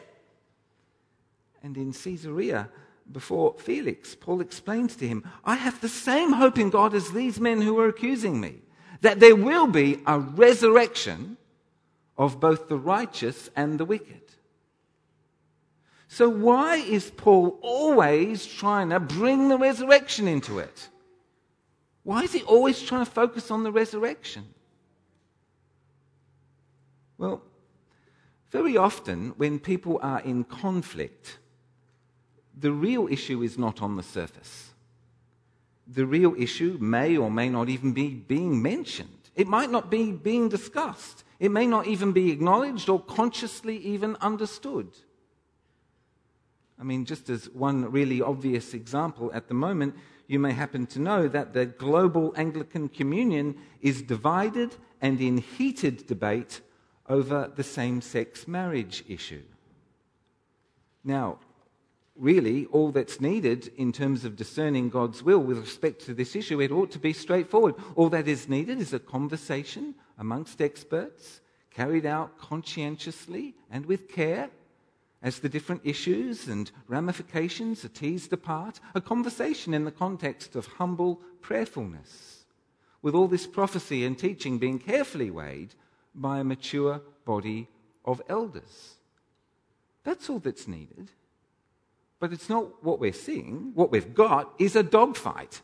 And 1.62 1.78
in 1.78 1.94
Caesarea, 1.94 2.70
before 3.14 3.56
Felix, 3.58 4.16
Paul 4.16 4.42
explains 4.42 4.96
to 4.98 5.08
him, 5.08 5.24
I 5.44 5.56
have 5.56 5.82
the 5.82 5.90
same 5.90 6.34
hope 6.34 6.58
in 6.58 6.70
God 6.70 6.94
as 6.94 7.12
these 7.12 7.40
men 7.40 7.62
who 7.62 7.80
are 7.80 7.88
accusing 7.88 8.40
me, 8.40 8.56
that 9.02 9.20
there 9.20 9.36
will 9.36 9.68
be 9.68 10.00
a 10.06 10.20
resurrection 10.20 11.38
of 12.18 12.40
both 12.40 12.68
the 12.68 12.78
righteous 12.78 13.50
and 13.56 13.80
the 13.80 13.86
wicked. 13.86 14.22
So, 16.08 16.28
why 16.28 16.76
is 16.76 17.10
Paul 17.10 17.58
always 17.62 18.46
trying 18.46 18.90
to 18.90 19.00
bring 19.00 19.48
the 19.48 19.58
resurrection 19.58 20.28
into 20.28 20.60
it? 20.60 20.90
Why 22.04 22.24
is 22.24 22.34
he 22.34 22.42
always 22.44 22.82
trying 22.82 23.06
to 23.06 23.12
focus 23.12 23.50
on 23.50 23.64
the 23.64 23.72
resurrection? 23.72 24.54
Well, 27.18 27.42
very 28.50 28.76
often 28.76 29.30
when 29.38 29.60
people 29.60 30.00
are 30.02 30.20
in 30.20 30.44
conflict, 30.44 31.38
the 32.58 32.72
real 32.72 33.08
issue 33.08 33.42
is 33.42 33.58
not 33.58 33.82
on 33.82 33.96
the 33.96 34.04
surface. 34.04 34.72
The 35.88 36.06
real 36.06 36.36
issue 36.38 36.78
may 36.80 37.18
or 37.18 37.32
may 37.32 37.50
not 37.50 37.70
even 37.70 37.94
be 37.94 38.10
being 38.10 38.62
mentioned. 38.62 39.30
It 39.36 39.48
might 39.48 39.72
not 39.72 39.90
be 39.90 40.12
being 40.12 40.50
discussed. 40.50 41.24
It 41.40 41.52
may 41.52 41.66
not 41.66 41.88
even 41.88 42.12
be 42.12 42.32
acknowledged 42.32 42.88
or 42.90 43.02
consciously 43.02 43.78
even 43.78 44.16
understood. 44.18 44.90
I 46.80 46.84
mean, 46.84 47.06
just 47.06 47.30
as 47.30 47.50
one 47.50 47.92
really 47.92 48.22
obvious 48.22 48.74
example 48.74 49.32
at 49.34 49.48
the 49.48 49.54
moment, 49.54 49.96
you 50.28 50.40
may 50.40 50.52
happen 50.52 50.88
to 50.88 51.00
know 51.00 51.28
that 51.28 51.54
the 51.54 51.66
global 51.66 52.34
Anglican 52.36 52.90
Communion 52.90 53.56
is 53.82 54.02
divided 54.02 54.76
and 55.02 55.20
in 55.20 55.38
heated 55.38 56.08
debate 56.08 56.62
over 57.08 57.52
the 57.56 57.64
same 57.64 58.02
sex 58.02 58.48
marriage 58.48 59.04
issue. 59.08 59.44
Now, 61.04 61.40
really, 62.16 62.66
all 62.68 62.92
that's 62.92 63.22
needed 63.22 63.72
in 63.78 63.92
terms 63.92 64.26
of 64.26 64.36
discerning 64.36 64.90
God's 64.90 65.24
will 65.24 65.40
with 65.40 65.58
respect 65.58 66.06
to 66.06 66.14
this 66.14 66.36
issue, 66.36 66.62
it 66.62 66.72
ought 66.72 66.92
to 66.92 67.00
be 67.00 67.14
straightforward. 67.14 67.76
All 67.96 68.10
that 68.10 68.28
is 68.28 68.50
needed 68.50 68.80
is 68.80 68.94
a 68.94 69.00
conversation 69.00 69.96
amongst 70.18 70.62
experts, 70.62 71.42
carried 71.72 72.06
out 72.06 72.38
conscientiously 72.38 73.56
and 73.70 73.86
with 73.86 74.10
care 74.10 74.50
as 75.24 75.40
the 75.40 75.50
different 75.50 75.82
issues 75.84 76.48
and 76.48 76.72
ramifications 76.88 77.86
are 77.86 77.90
teased 77.90 78.34
apart, 78.34 78.80
a 78.96 79.02
conversation 79.02 79.74
in 79.74 79.86
the 79.86 79.92
context 79.92 80.56
of 80.56 80.66
humble 80.66 81.22
prayerfulness, 81.42 82.46
with 83.02 83.14
all 83.14 83.28
this 83.28 83.48
prophecy 83.48 84.04
and 84.04 84.18
teaching 84.18 84.58
being 84.58 84.80
carefully 84.80 85.30
weighed 85.30 85.76
by 86.16 86.40
a 86.40 86.44
mature 86.44 87.02
body 87.24 87.68
of 88.04 88.22
elders. 88.28 88.96
That's 90.04 90.30
all 90.30 90.40
that's 90.40 90.68
needed. 90.68 91.12
But 92.22 92.32
it's 92.32 92.50
not 92.50 92.84
what 92.84 93.00
we're 93.00 93.14
seeing. 93.14 93.72
What 93.74 93.92
we've 93.92 94.14
got 94.14 94.54
is 94.60 94.76
a 94.76 94.84
dogfight. 94.84 95.62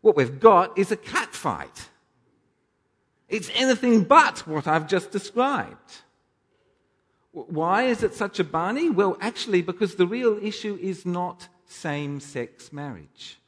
What 0.00 0.16
we've 0.16 0.40
got 0.40 0.76
is 0.78 0.90
a 0.90 0.96
catfight. 0.96 1.88
It's 3.28 3.50
anything 3.54 4.04
but 4.04 4.46
what 4.46 4.66
I've 4.66 4.88
just 4.88 5.10
described. 5.10 5.98
Why 7.32 7.82
is 7.82 8.02
it 8.02 8.14
such 8.14 8.40
a 8.40 8.44
barney? 8.44 8.88
Well, 8.88 9.18
actually, 9.20 9.60
because 9.60 9.96
the 9.96 10.06
real 10.06 10.38
issue 10.42 10.78
is 10.80 11.04
not 11.04 11.48
same 11.66 12.18
sex 12.18 12.72
marriage. 12.72 13.38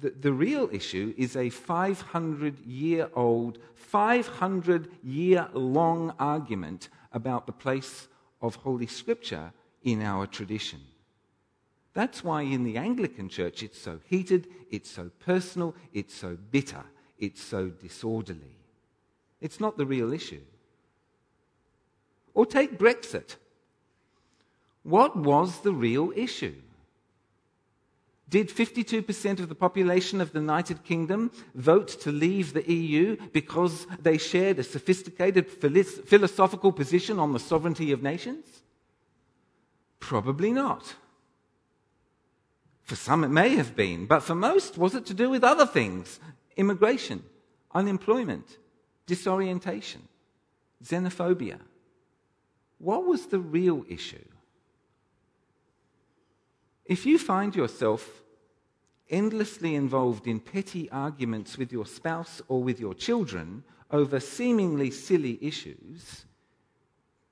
The, 0.00 0.10
the 0.10 0.32
real 0.34 0.68
issue 0.70 1.14
is 1.16 1.34
a 1.34 1.48
500 1.48 2.58
year 2.66 3.08
old, 3.14 3.58
500 3.74 4.90
year 5.02 5.48
long 5.54 6.12
argument 6.18 6.90
about 7.10 7.46
the 7.46 7.52
place 7.52 8.06
of 8.42 8.56
Holy 8.56 8.86
Scripture 8.86 9.50
in 9.82 10.02
our 10.02 10.26
tradition. 10.26 10.80
That's 11.98 12.22
why 12.22 12.42
in 12.42 12.62
the 12.62 12.76
Anglican 12.76 13.28
Church 13.28 13.64
it's 13.64 13.80
so 13.82 13.98
heated, 14.04 14.46
it's 14.70 14.88
so 14.88 15.10
personal, 15.18 15.74
it's 15.92 16.14
so 16.14 16.38
bitter, 16.52 16.84
it's 17.18 17.42
so 17.42 17.70
disorderly. 17.70 18.54
It's 19.40 19.58
not 19.58 19.76
the 19.76 19.84
real 19.84 20.12
issue. 20.12 20.42
Or 22.34 22.46
take 22.46 22.78
Brexit. 22.78 23.34
What 24.84 25.16
was 25.16 25.62
the 25.62 25.72
real 25.72 26.12
issue? 26.14 26.54
Did 28.28 28.48
52% 28.48 29.40
of 29.40 29.48
the 29.48 29.56
population 29.56 30.20
of 30.20 30.32
the 30.32 30.38
United 30.38 30.84
Kingdom 30.84 31.32
vote 31.56 31.88
to 32.02 32.12
leave 32.12 32.52
the 32.52 32.72
EU 32.72 33.16
because 33.32 33.88
they 34.00 34.18
shared 34.18 34.60
a 34.60 34.62
sophisticated 34.62 35.48
philosophical 35.48 36.70
position 36.70 37.18
on 37.18 37.32
the 37.32 37.40
sovereignty 37.40 37.90
of 37.90 38.04
nations? 38.04 38.62
Probably 39.98 40.52
not. 40.52 40.94
For 42.88 42.96
some, 42.96 43.22
it 43.22 43.28
may 43.28 43.50
have 43.50 43.76
been, 43.76 44.06
but 44.06 44.20
for 44.20 44.34
most, 44.34 44.78
was 44.78 44.94
it 44.94 45.04
to 45.06 45.14
do 45.14 45.28
with 45.28 45.44
other 45.44 45.66
things? 45.66 46.18
Immigration, 46.56 47.22
unemployment, 47.74 48.56
disorientation, 49.04 50.08
xenophobia. 50.82 51.58
What 52.78 53.04
was 53.04 53.26
the 53.26 53.40
real 53.40 53.84
issue? 53.90 54.24
If 56.86 57.04
you 57.04 57.18
find 57.18 57.54
yourself 57.54 58.22
endlessly 59.10 59.74
involved 59.74 60.26
in 60.26 60.40
petty 60.40 60.90
arguments 60.90 61.58
with 61.58 61.70
your 61.70 61.84
spouse 61.84 62.40
or 62.48 62.62
with 62.62 62.80
your 62.80 62.94
children 62.94 63.64
over 63.90 64.18
seemingly 64.18 64.90
silly 64.90 65.38
issues, 65.42 66.24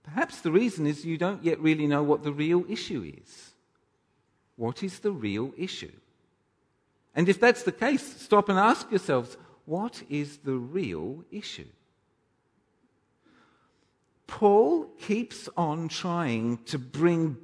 perhaps 0.03 0.43
the 0.43 0.53
reason 0.53 0.87
is 0.87 1.07
you 1.07 1.17
don't 1.17 1.43
yet 1.43 1.59
really 1.61 1.87
know 1.87 2.03
what 2.03 2.25
the 2.25 2.33
real 2.33 2.63
issue 2.69 3.11
is. 3.23 3.56
What 4.57 4.83
is 4.83 5.01
the 5.01 5.13
real 5.13 5.53
issue? 5.57 5.93
And 7.15 7.29
if 7.29 7.39
that's 7.41 7.63
the 7.63 7.73
case, 7.73 8.21
stop 8.21 8.49
and 8.49 8.59
ask 8.59 8.91
yourselves 8.91 9.37
what 9.65 10.03
is 10.09 10.39
the 10.39 10.55
real 10.55 11.25
issue? 11.31 11.69
Paul 14.27 14.87
keeps 15.01 15.49
on 15.57 15.89
trying 15.89 16.59
to 16.65 16.79
bring, 16.79 17.37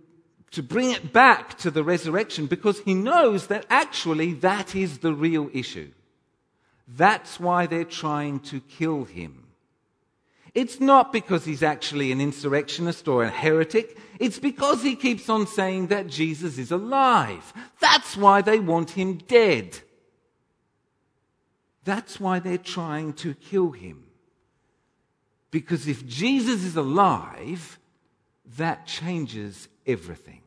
to 0.51 0.63
bring 0.63 0.91
it 0.91 1.13
back 1.13 1.57
to 1.59 1.71
the 1.71 1.85
resurrection 1.85 2.47
because 2.47 2.81
he 2.81 2.95
knows 2.95 3.47
that 3.47 3.67
actually 3.71 4.35
that 4.35 4.75
is 4.75 4.99
the 4.99 5.15
real 5.15 5.49
issue. 5.53 5.91
That's 6.89 7.41
why 7.41 7.67
they're 7.67 7.85
trying 7.85 8.41
to 8.41 8.61
kill 8.61 9.05
him. 9.05 9.42
It's 10.55 10.81
not 10.81 11.13
because 11.13 11.45
he's 11.45 11.63
actually 11.63 12.13
an 12.13 12.21
insurrectionist 12.21 13.09
or 13.09 13.25
a 13.25 13.31
heretic. 13.31 13.97
It's 14.19 14.39
because 14.39 14.83
he 14.83 14.97
keeps 14.97 15.29
on 15.31 15.47
saying 15.47 15.87
that 15.87 16.09
Jesus 16.09 16.59
is 16.59 16.71
alive. 16.71 17.53
That's 17.81 18.17
why 18.17 18.43
they 18.43 18.59
want 18.59 18.91
him 18.91 19.17
dead. 19.17 19.79
That's 21.85 22.21
why 22.21 22.39
they're 22.39 22.59
trying 22.59 23.15
to 23.15 23.35
kill 23.35 23.71
him. 23.71 24.05
Because 25.51 25.89
if 25.89 26.07
Jesus 26.07 26.65
is 26.65 26.77
alive, 26.77 27.79
that 28.57 28.87
changes 28.87 29.69
everything. 29.87 30.43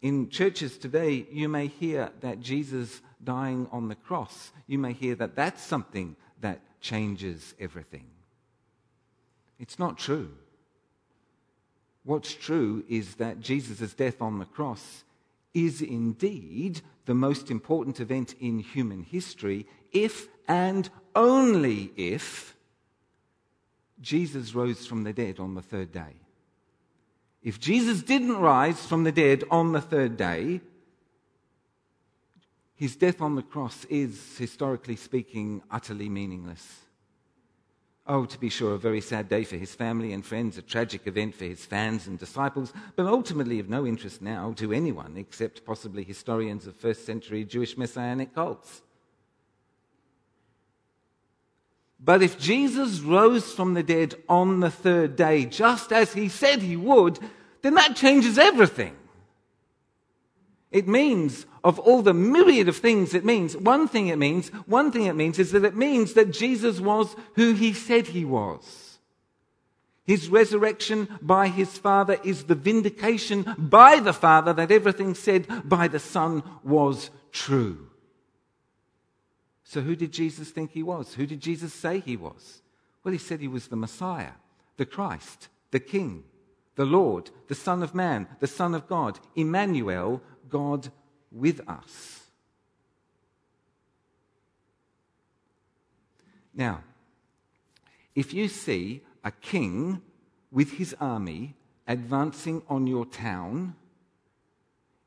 In 0.00 0.30
churches 0.30 0.76
today, 0.78 1.26
you 1.30 1.48
may 1.48 1.68
hear 1.68 2.10
that 2.20 2.40
Jesus 2.40 3.00
dying 3.22 3.68
on 3.70 3.88
the 3.88 3.94
cross, 3.94 4.50
you 4.66 4.78
may 4.78 4.92
hear 4.92 5.14
that 5.14 5.36
that's 5.36 5.62
something 5.62 6.16
that 6.40 6.60
changes 6.82 7.54
everything. 7.58 8.04
It's 9.58 9.78
not 9.78 9.96
true. 9.96 10.32
What's 12.04 12.34
true 12.34 12.84
is 12.88 13.14
that 13.14 13.40
Jesus' 13.40 13.94
death 13.94 14.20
on 14.20 14.38
the 14.38 14.44
cross 14.44 15.04
is 15.54 15.80
indeed 15.80 16.80
the 17.06 17.14
most 17.14 17.50
important 17.50 18.00
event 18.00 18.34
in 18.40 18.58
human 18.58 19.02
history 19.02 19.66
if 19.92 20.28
and 20.48 20.90
only 21.14 21.92
if 21.96 22.56
Jesus 24.00 24.54
rose 24.54 24.86
from 24.86 25.04
the 25.04 25.12
dead 25.12 25.38
on 25.38 25.54
the 25.54 25.62
third 25.62 25.92
day. 25.92 26.16
If 27.42 27.60
Jesus 27.60 28.02
didn't 28.02 28.36
rise 28.36 28.84
from 28.84 29.04
the 29.04 29.12
dead 29.12 29.44
on 29.50 29.72
the 29.72 29.80
third 29.80 30.16
day, 30.16 30.60
his 32.82 32.96
death 32.96 33.22
on 33.22 33.36
the 33.36 33.42
cross 33.42 33.84
is, 33.84 34.36
historically 34.36 34.96
speaking, 34.96 35.62
utterly 35.70 36.08
meaningless. 36.08 36.80
Oh, 38.08 38.24
to 38.24 38.40
be 38.40 38.48
sure, 38.48 38.74
a 38.74 38.76
very 38.76 39.00
sad 39.00 39.28
day 39.28 39.44
for 39.44 39.56
his 39.56 39.72
family 39.72 40.12
and 40.12 40.26
friends, 40.26 40.58
a 40.58 40.62
tragic 40.62 41.06
event 41.06 41.36
for 41.36 41.44
his 41.44 41.64
fans 41.64 42.08
and 42.08 42.18
disciples, 42.18 42.72
but 42.96 43.06
ultimately 43.06 43.60
of 43.60 43.68
no 43.68 43.86
interest 43.86 44.20
now 44.20 44.52
to 44.56 44.72
anyone 44.72 45.16
except 45.16 45.64
possibly 45.64 46.02
historians 46.02 46.66
of 46.66 46.74
first 46.74 47.06
century 47.06 47.44
Jewish 47.44 47.78
messianic 47.78 48.34
cults. 48.34 48.82
But 52.00 52.20
if 52.20 52.36
Jesus 52.36 52.98
rose 52.98 53.52
from 53.52 53.74
the 53.74 53.84
dead 53.84 54.16
on 54.28 54.58
the 54.58 54.72
third 54.72 55.14
day, 55.14 55.44
just 55.44 55.92
as 55.92 56.14
he 56.14 56.28
said 56.28 56.62
he 56.62 56.76
would, 56.76 57.20
then 57.62 57.74
that 57.74 57.94
changes 57.94 58.38
everything. 58.38 58.96
It 60.72 60.88
means, 60.88 61.44
of 61.62 61.78
all 61.78 62.00
the 62.00 62.14
myriad 62.14 62.68
of 62.68 62.78
things 62.78 63.14
it 63.14 63.24
means, 63.24 63.56
one 63.56 63.86
thing 63.86 64.08
it 64.08 64.18
means, 64.18 64.48
one 64.66 64.90
thing 64.90 65.04
it 65.04 65.14
means 65.14 65.38
is 65.38 65.52
that 65.52 65.64
it 65.64 65.76
means 65.76 66.14
that 66.14 66.32
Jesus 66.32 66.80
was 66.80 67.14
who 67.34 67.52
he 67.52 67.74
said 67.74 68.08
he 68.08 68.24
was. 68.24 68.98
His 70.04 70.28
resurrection 70.28 71.08
by 71.20 71.48
his 71.48 71.78
Father 71.78 72.18
is 72.24 72.44
the 72.44 72.54
vindication 72.54 73.54
by 73.56 74.00
the 74.00 74.14
Father 74.14 74.52
that 74.54 74.72
everything 74.72 75.14
said 75.14 75.46
by 75.68 75.88
the 75.88 76.00
Son 76.00 76.42
was 76.64 77.10
true. 77.30 77.88
So, 79.62 79.80
who 79.80 79.94
did 79.94 80.12
Jesus 80.12 80.50
think 80.50 80.72
he 80.72 80.82
was? 80.82 81.14
Who 81.14 81.26
did 81.26 81.40
Jesus 81.40 81.72
say 81.72 82.00
he 82.00 82.16
was? 82.16 82.62
Well, 83.04 83.12
he 83.12 83.18
said 83.18 83.40
he 83.40 83.48
was 83.48 83.68
the 83.68 83.76
Messiah, 83.76 84.32
the 84.76 84.86
Christ, 84.86 85.48
the 85.70 85.80
King, 85.80 86.24
the 86.74 86.84
Lord, 86.84 87.30
the 87.48 87.54
Son 87.54 87.82
of 87.82 87.94
Man, 87.94 88.26
the 88.40 88.46
Son 88.46 88.74
of 88.74 88.86
God, 88.86 89.18
Emmanuel, 89.36 90.22
God 90.48 90.90
with 91.30 91.66
us. 91.68 92.20
Now, 96.54 96.82
if 98.14 98.34
you 98.34 98.48
see 98.48 99.02
a 99.24 99.30
king 99.30 100.02
with 100.50 100.72
his 100.72 100.94
army 101.00 101.54
advancing 101.86 102.62
on 102.68 102.86
your 102.86 103.06
town, 103.06 103.74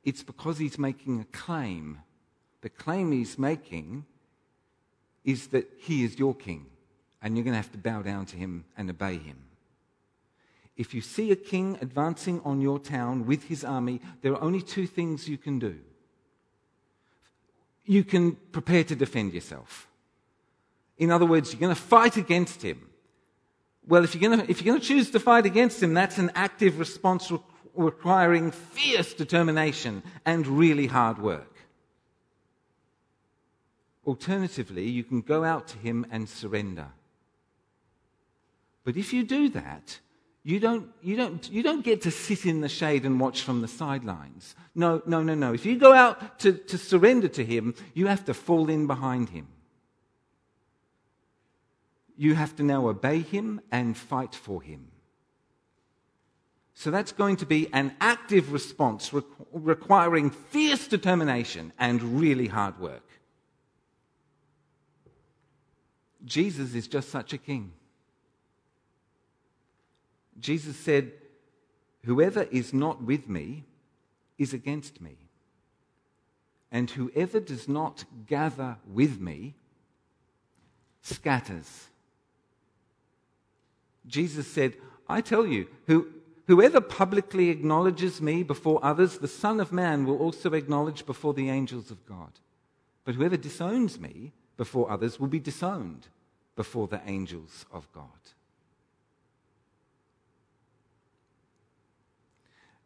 it's 0.03 0.23
because 0.23 0.57
he's 0.57 0.79
making 0.79 1.19
a 1.21 1.25
claim. 1.25 1.99
The 2.61 2.69
claim 2.69 3.11
he's 3.11 3.37
making 3.37 4.05
is 5.23 5.47
that 5.47 5.71
he 5.79 6.03
is 6.03 6.17
your 6.17 6.35
king, 6.35 6.67
and 7.21 7.35
you're 7.35 7.43
going 7.43 7.53
to 7.53 7.57
have 7.61 7.71
to 7.71 7.77
bow 7.77 8.01
down 8.01 8.25
to 8.27 8.37
him 8.37 8.65
and 8.77 8.89
obey 8.89 9.17
him. 9.17 9.44
If 10.77 10.93
you 10.93 11.01
see 11.01 11.31
a 11.31 11.35
king 11.35 11.77
advancing 11.81 12.41
on 12.43 12.59
your 12.59 12.79
town 12.79 13.25
with 13.25 13.45
his 13.45 13.63
army, 13.63 14.01
there 14.21 14.33
are 14.33 14.41
only 14.41 14.61
two 14.61 14.87
things 14.87 15.27
you 15.29 15.37
can 15.37 15.57
do. 15.57 15.79
You 17.85 18.03
can 18.03 18.33
prepare 18.51 18.83
to 18.85 18.95
defend 18.95 19.33
yourself. 19.33 19.87
In 20.97 21.11
other 21.11 21.25
words, 21.25 21.51
you're 21.51 21.59
going 21.59 21.75
to 21.75 21.81
fight 21.81 22.17
against 22.17 22.61
him. 22.61 22.89
Well, 23.87 24.03
if 24.03 24.15
you're, 24.15 24.29
going 24.29 24.45
to, 24.45 24.51
if 24.51 24.61
you're 24.61 24.73
going 24.73 24.81
to 24.81 24.87
choose 24.87 25.11
to 25.11 25.19
fight 25.19 25.45
against 25.45 25.81
him, 25.81 25.93
that's 25.93 26.17
an 26.17 26.31
active 26.35 26.79
response 26.79 27.31
requiring 27.75 28.51
fierce 28.51 29.13
determination 29.13 30.01
and 30.25 30.47
really 30.47 30.87
hard 30.87 31.19
work. 31.19 31.55
Alternatively, 34.05 34.87
you 34.87 35.03
can 35.03 35.21
go 35.21 35.43
out 35.43 35.67
to 35.69 35.77
him 35.77 36.05
and 36.11 36.27
surrender. 36.27 36.87
But 38.83 38.97
if 38.97 39.13
you 39.13 39.23
do 39.23 39.49
that, 39.49 39.99
you 40.47 40.59
don't, 40.59 40.91
you, 41.01 41.15
don't, 41.15 41.51
you 41.51 41.63
don't 41.63 41.83
get 41.83 42.03
to 42.03 42.11
sit 42.11 42.45
in 42.45 42.61
the 42.61 42.69
shade 42.69 43.03
and 43.03 43.19
watch 43.19 43.41
from 43.41 43.61
the 43.61 43.67
sidelines. 43.67 44.55
No, 44.75 45.01
no, 45.07 45.23
no, 45.23 45.33
no. 45.33 45.53
If 45.53 45.65
you 45.65 45.75
go 45.75 45.91
out 45.91 46.37
to, 46.41 46.53
to 46.53 46.77
surrender 46.77 47.27
to 47.29 47.43
him, 47.43 47.73
you 47.95 48.05
have 48.05 48.23
to 48.25 48.33
fall 48.35 48.69
in 48.69 48.85
behind 48.85 49.29
him. 49.29 49.47
You 52.15 52.35
have 52.35 52.55
to 52.57 52.63
now 52.63 52.87
obey 52.87 53.21
him 53.21 53.59
and 53.71 53.97
fight 53.97 54.35
for 54.35 54.61
him. 54.61 54.91
So 56.75 56.91
that's 56.91 57.11
going 57.11 57.37
to 57.37 57.47
be 57.47 57.73
an 57.73 57.95
active 57.99 58.53
response 58.53 59.11
requiring 59.51 60.29
fierce 60.29 60.87
determination 60.87 61.73
and 61.79 62.19
really 62.19 62.47
hard 62.47 62.79
work. 62.79 63.09
Jesus 66.23 66.75
is 66.75 66.87
just 66.87 67.09
such 67.09 67.33
a 67.33 67.39
king. 67.39 67.71
Jesus 70.39 70.77
said, 70.77 71.11
Whoever 72.03 72.43
is 72.43 72.73
not 72.73 73.01
with 73.01 73.27
me 73.27 73.63
is 74.37 74.53
against 74.53 75.01
me. 75.01 75.17
And 76.71 76.89
whoever 76.91 77.39
does 77.39 77.67
not 77.67 78.05
gather 78.27 78.77
with 78.87 79.19
me 79.19 79.55
scatters. 81.01 81.87
Jesus 84.05 84.47
said, 84.47 84.75
I 85.07 85.21
tell 85.21 85.45
you, 85.47 85.67
who, 85.87 86.07
whoever 86.47 86.81
publicly 86.81 87.49
acknowledges 87.49 88.21
me 88.21 88.43
before 88.43 88.83
others, 88.83 89.17
the 89.17 89.27
Son 89.27 89.59
of 89.59 89.71
Man 89.71 90.05
will 90.05 90.17
also 90.17 90.53
acknowledge 90.53 91.05
before 91.05 91.33
the 91.33 91.49
angels 91.49 91.91
of 91.91 92.05
God. 92.05 92.31
But 93.03 93.15
whoever 93.15 93.37
disowns 93.37 93.99
me 93.99 94.33
before 94.57 94.91
others 94.91 95.19
will 95.19 95.27
be 95.27 95.39
disowned 95.39 96.07
before 96.55 96.87
the 96.87 97.01
angels 97.05 97.65
of 97.71 97.91
God. 97.93 98.09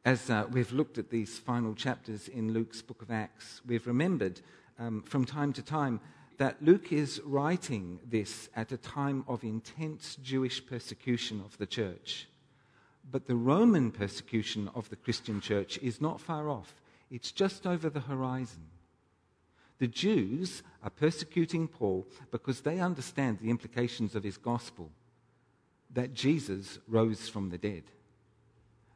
As 0.10 0.28
uh, 0.32 0.48
we've 0.50 0.72
looked 0.72 0.98
at 0.98 1.12
these 1.12 1.38
final 1.38 1.76
chapters 1.76 2.30
in 2.30 2.52
Luke's 2.52 2.82
book 2.82 3.04
of 3.04 3.12
Acts, 3.12 3.62
we've 3.64 3.86
remembered 3.86 4.42
um, 4.80 5.04
from 5.04 5.24
time 5.24 5.54
to 5.54 5.62
time 5.62 6.00
that 6.40 6.64
Luke 6.64 6.92
is 6.92 7.22
writing 7.24 8.00
this 8.04 8.50
at 8.56 8.72
a 8.72 8.78
time 8.78 9.24
of 9.28 9.44
intense 9.44 10.16
Jewish 10.16 10.66
persecution 10.66 11.44
of 11.46 11.56
the 11.60 11.68
church. 11.68 12.28
But 13.12 13.28
the 13.28 13.36
Roman 13.36 13.92
persecution 13.92 14.72
of 14.74 14.90
the 14.90 14.96
Christian 14.96 15.42
church 15.42 15.78
is 15.78 16.02
not 16.02 16.20
far 16.20 16.50
off, 16.50 16.74
it's 17.12 17.32
just 17.32 17.68
over 17.68 17.88
the 17.88 18.00
horizon. 18.00 18.66
The 19.78 19.86
Jews 19.86 20.64
are 20.82 20.90
persecuting 20.90 21.68
Paul 21.68 22.08
because 22.32 22.62
they 22.62 22.80
understand 22.80 23.38
the 23.38 23.52
implications 23.52 24.16
of 24.16 24.24
his 24.24 24.38
gospel 24.38 24.90
that 25.94 26.16
Jesus 26.16 26.80
rose 26.88 27.30
from 27.30 27.52
the 27.52 27.60
dead. 27.60 27.84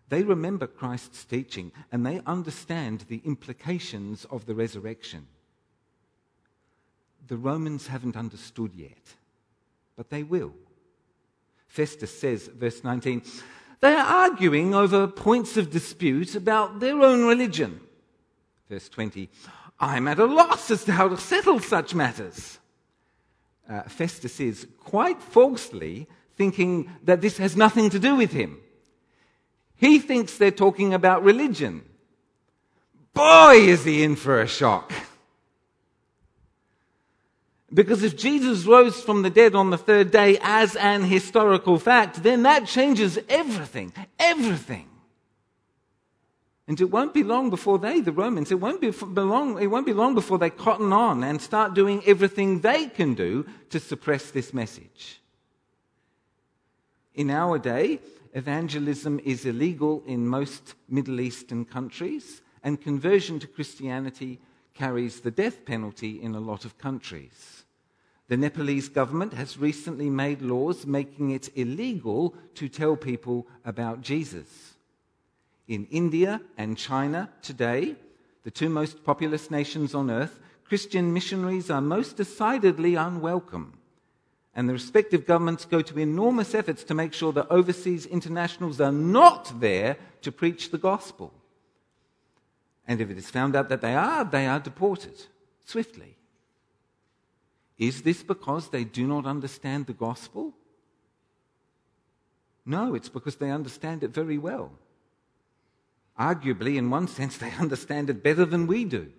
They 0.09 0.23
remember 0.23 0.67
Christ's 0.67 1.25
teaching 1.25 1.71
and 1.91 2.05
they 2.05 2.21
understand 2.25 3.05
the 3.07 3.21
implications 3.25 4.25
of 4.25 4.45
the 4.45 4.55
resurrection. 4.55 5.27
The 7.27 7.37
Romans 7.37 7.87
haven't 7.87 8.17
understood 8.17 8.73
yet, 8.75 9.15
but 9.95 10.09
they 10.09 10.23
will. 10.23 10.53
Festus 11.67 12.17
says, 12.17 12.47
verse 12.47 12.83
19, 12.83 13.23
they 13.79 13.93
are 13.93 14.29
arguing 14.29 14.75
over 14.75 15.07
points 15.07 15.57
of 15.57 15.71
dispute 15.71 16.35
about 16.35 16.79
their 16.79 17.01
own 17.01 17.25
religion. 17.25 17.79
Verse 18.69 18.87
20, 18.89 19.29
I'm 19.79 20.07
at 20.07 20.19
a 20.19 20.25
loss 20.25 20.71
as 20.71 20.83
to 20.85 20.91
how 20.91 21.09
to 21.09 21.17
settle 21.17 21.59
such 21.59 21.95
matters. 21.95 22.59
Uh, 23.69 23.81
Festus 23.83 24.39
is 24.39 24.67
quite 24.79 25.21
falsely 25.21 26.07
thinking 26.35 26.89
that 27.03 27.21
this 27.21 27.37
has 27.37 27.55
nothing 27.55 27.89
to 27.89 27.99
do 27.99 28.15
with 28.15 28.31
him. 28.31 28.59
He 29.84 30.00
thinks 30.00 30.38
they're 30.38 30.50
talking 30.50 30.93
about 30.93 31.26
religion. 31.26 31.84
Boy, 33.13 33.56
is 33.56 33.84
he 33.84 34.02
in 34.02 34.15
for 34.15 34.39
a 34.39 34.48
shock. 34.48 34.93
Because 37.74 38.02
if 38.02 38.15
Jesus 38.15 38.63
rose 38.63 39.02
from 39.02 39.24
the 39.24 39.30
dead 39.30 39.56
on 39.56 39.72
the 39.72 39.78
third 39.78 40.10
day 40.10 40.38
as 40.41 40.78
an 40.78 41.04
historical 41.04 41.78
fact, 41.78 42.24
then 42.24 42.43
that 42.43 42.65
changes 42.65 43.19
everything. 43.28 43.91
Everything. 44.17 44.88
And 46.65 46.80
it 46.80 46.89
won't 46.89 47.13
be 47.13 47.26
long 47.26 47.50
before 47.50 47.78
they, 47.78 48.00
the 48.00 48.13
Romans, 48.13 48.54
it 48.54 48.62
won't 48.62 48.80
be 48.80 48.89
long, 48.89 49.62
it 49.62 49.67
won't 49.67 49.86
be 49.86 49.91
long 49.91 50.15
before 50.15 50.38
they 50.38 50.50
cotton 50.50 50.93
on 50.93 51.26
and 51.26 51.41
start 51.41 51.74
doing 51.74 52.02
everything 52.06 52.62
they 52.62 52.86
can 52.86 53.15
do 53.15 53.46
to 53.72 53.82
suppress 53.82 54.32
this 54.32 54.54
message. 54.54 55.19
In 57.15 57.30
our 57.30 57.60
day, 57.60 58.00
evangelism 58.34 59.19
is 59.24 59.46
illegal 59.46 60.04
in 60.06 60.28
most 60.28 60.76
Middle 60.89 61.22
Eastern 61.22 61.65
countries, 61.65 62.41
and 62.63 62.82
conversion 62.82 63.39
to 63.39 63.48
Christianity 63.48 64.39
carries 64.74 65.19
the 65.19 65.32
death 65.32 65.65
penalty 65.65 66.22
in 66.22 66.34
a 66.34 66.39
lot 66.39 66.65
of 66.65 66.78
countries. 66.78 67.63
The 68.28 68.38
Nepalese 68.38 68.89
government 68.89 69.34
has 69.34 69.58
recently 69.58 70.10
made 70.10 70.41
laws 70.41 70.86
making 70.86 71.32
it 71.32 71.50
illegal 71.56 72.34
to 72.56 72.69
tell 72.69 72.96
people 72.96 73.46
about 73.65 74.02
Jesus. 74.02 74.74
In 75.67 75.86
India 75.91 76.41
and 76.58 76.78
China 76.78 77.30
today, 77.41 77.96
the 78.43 78.52
two 78.52 78.69
most 78.69 79.04
populous 79.04 79.52
nations 79.52 79.93
on 79.93 80.10
earth, 80.10 80.39
Christian 80.63 81.13
missionaries 81.13 81.69
are 81.69 81.82
most 81.82 82.17
decidedly 82.17 82.96
unwelcome. 82.96 83.74
And 84.55 84.69
the 84.69 84.73
respective 84.73 85.25
governments 85.25 85.65
go 85.65 85.81
to 85.81 85.99
enormous 85.99 86.53
efforts 86.53 86.83
to 86.83 86.93
make 86.93 87.13
sure 87.13 87.33
that 87.33 87.49
overseas 87.49 88.05
internationals 88.05 88.79
are 88.79 88.91
not 88.91 89.59
there 89.59 89.97
to 90.21 90.31
preach 90.31 90.69
the 90.69 90.77
gospel. 90.77 91.33
And 92.87 93.01
if 93.01 93.09
it 93.09 93.17
is 93.17 93.29
found 93.29 93.55
out 93.55 93.69
that 93.69 93.81
they 93.81 93.95
are, 93.95 94.23
they 94.23 94.45
are 94.45 94.59
deported 94.59 95.25
swiftly. 95.65 96.17
Is 97.77 98.03
this 98.03 98.21
because 98.21 98.69
they 98.69 98.83
do 98.83 99.07
not 99.07 99.25
understand 99.25 99.87
the 99.87 99.93
gospel? 99.93 100.53
No, 102.65 102.95
it's 102.95 103.09
because 103.09 103.35
they 103.37 103.51
understand 103.51 104.03
it 104.03 104.11
very 104.11 104.37
well. 104.37 104.71
Arguably, 106.19 106.77
in 106.77 106.89
one 106.89 107.07
sense, 107.07 107.37
they 107.39 107.51
understand 107.51 108.09
it 108.09 108.21
better 108.21 108.45
than 108.45 108.67
we 108.67 108.85
do. 108.85 109.11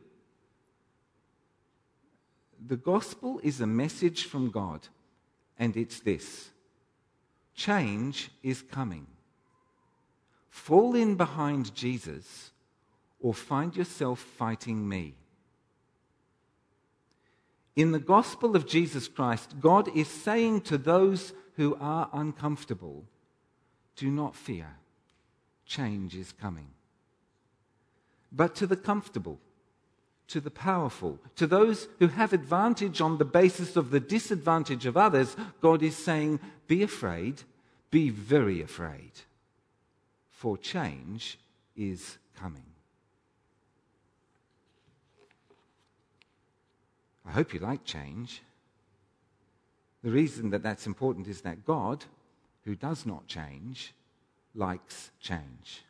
The 2.66 2.76
gospel 2.76 3.40
is 3.42 3.60
a 3.60 3.66
message 3.66 4.24
from 4.24 4.50
God, 4.50 4.88
and 5.58 5.76
it's 5.76 6.00
this 6.00 6.50
change 7.54 8.30
is 8.42 8.62
coming. 8.62 9.06
Fall 10.50 10.94
in 10.94 11.14
behind 11.16 11.74
Jesus, 11.74 12.50
or 13.20 13.34
find 13.34 13.76
yourself 13.76 14.20
fighting 14.20 14.88
me. 14.88 15.14
In 17.76 17.90
the 17.90 17.98
gospel 17.98 18.54
of 18.54 18.66
Jesus 18.66 19.08
Christ, 19.08 19.60
God 19.60 19.88
is 19.96 20.08
saying 20.08 20.62
to 20.62 20.78
those 20.78 21.32
who 21.56 21.76
are 21.80 22.08
uncomfortable, 22.12 23.04
do 23.96 24.10
not 24.10 24.36
fear, 24.36 24.76
change 25.66 26.14
is 26.14 26.32
coming. 26.32 26.68
But 28.30 28.54
to 28.56 28.66
the 28.66 28.76
comfortable, 28.76 29.38
to 30.28 30.40
the 30.40 30.50
powerful, 30.50 31.18
to 31.36 31.46
those 31.46 31.88
who 31.98 32.08
have 32.08 32.32
advantage 32.32 33.00
on 33.00 33.18
the 33.18 33.24
basis 33.24 33.76
of 33.76 33.90
the 33.90 34.00
disadvantage 34.00 34.86
of 34.86 34.96
others, 34.96 35.36
God 35.60 35.82
is 35.82 35.96
saying, 35.96 36.40
Be 36.66 36.82
afraid, 36.82 37.42
be 37.90 38.10
very 38.10 38.62
afraid, 38.62 39.12
for 40.30 40.56
change 40.56 41.38
is 41.76 42.18
coming. 42.36 42.64
I 47.26 47.32
hope 47.32 47.54
you 47.54 47.60
like 47.60 47.84
change. 47.84 48.42
The 50.02 50.10
reason 50.10 50.50
that 50.50 50.62
that's 50.62 50.86
important 50.86 51.26
is 51.26 51.40
that 51.42 51.64
God, 51.64 52.04
who 52.64 52.74
does 52.74 53.06
not 53.06 53.26
change, 53.26 53.94
likes 54.54 55.10
change. 55.20 55.84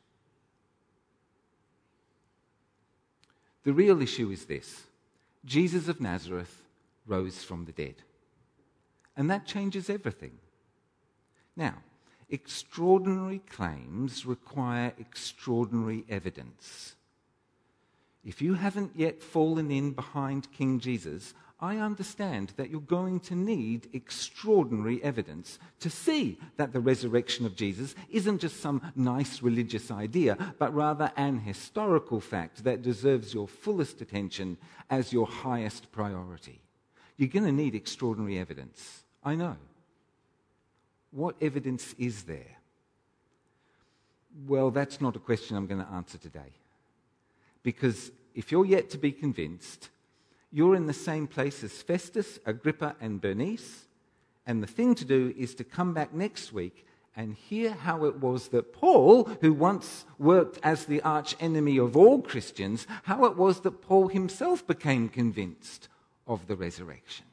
The 3.65 3.73
real 3.73 4.01
issue 4.01 4.31
is 4.31 4.45
this 4.45 4.85
Jesus 5.45 5.89
of 5.89 6.01
Nazareth 6.01 6.63
rose 7.07 7.43
from 7.43 7.65
the 7.65 7.73
dead. 7.73 7.97
And 9.17 9.31
that 9.31 9.47
changes 9.47 9.91
everything. 9.91 10.39
Now, 11.57 11.77
extraordinary 12.29 13.39
claims 13.39 14.27
require 14.27 14.93
extraordinary 14.99 16.05
evidence. 16.09 16.97
If 18.25 18.41
you 18.41 18.55
haven't 18.55 18.93
yet 18.95 19.23
fallen 19.23 19.71
in 19.71 19.93
behind 19.93 20.51
King 20.53 20.81
Jesus, 20.81 21.35
I 21.61 21.77
understand 21.77 22.53
that 22.57 22.71
you're 22.71 22.81
going 22.81 23.21
to 23.21 23.35
need 23.35 23.89
extraordinary 23.93 25.03
evidence 25.03 25.59
to 25.81 25.91
see 25.91 26.39
that 26.57 26.73
the 26.73 26.81
resurrection 26.81 27.47
of 27.47 27.55
Jesus 27.55 27.95
isn't 28.11 28.41
just 28.41 28.61
some 28.61 28.83
nice 28.97 29.43
religious 29.43 29.91
idea, 29.91 30.37
but 30.59 30.75
rather 30.75 31.13
an 31.17 31.39
historical 31.39 32.21
fact 32.21 32.65
that 32.65 32.83
deserves 32.83 33.33
your 33.33 33.47
fullest 33.47 34.01
attention 34.01 34.57
as 34.91 35.13
your 35.13 35.27
highest 35.27 35.93
priority. 35.93 36.61
You're 37.17 37.29
going 37.29 37.47
to 37.47 37.53
need 37.53 37.75
extraordinary 37.75 38.39
evidence. 38.39 39.05
I 39.23 39.35
know. 39.35 39.57
What 41.13 41.37
evidence 41.41 41.95
is 41.99 42.25
there? 42.25 42.59
Well, 44.47 44.71
that's 44.71 45.01
not 45.01 45.15
a 45.15 45.21
question 45.21 45.57
I'm 45.57 45.67
going 45.67 45.85
to 45.85 45.93
answer 45.93 46.19
today. 46.19 46.53
Because 47.65 48.13
if 48.37 48.53
you're 48.53 48.65
yet 48.65 48.91
to 48.91 48.99
be 48.99 49.11
convinced, 49.11 49.89
you're 50.53 50.77
in 50.77 50.87
the 50.87 50.93
same 50.93 51.27
place 51.27 51.65
as 51.65 51.83
Festus, 51.83 52.39
Agrippa, 52.47 52.95
and 53.01 53.21
Bernice. 53.21 53.87
And 54.47 54.63
the 54.63 54.69
thing 54.69 54.95
to 54.95 55.05
do 55.05 55.35
is 55.37 55.57
to 55.57 55.65
come 55.65 55.93
back 55.93 56.15
next 56.15 56.53
week 56.53 56.87
and 57.17 57.35
hear 57.35 57.73
how 57.73 58.05
it 58.05 58.19
was 58.19 58.49
that 58.49 58.73
Paul, 58.73 59.25
who 59.41 59.53
once 59.53 60.05
worked 60.19 60.59
as 60.63 60.85
the 60.85 61.01
arch 61.03 61.35
enemy 61.41 61.79
of 61.79 61.97
all 61.97 62.23
Christians, 62.23 62.87
how 63.05 63.25
it 63.25 63.37
was 63.37 63.61
that 63.61 63.83
Paul 63.83 64.09
himself 64.09 64.67
became 64.67 65.09
convinced 65.09 65.89
of 66.27 66.47
the 66.47 66.57
resurrection. 66.57 67.27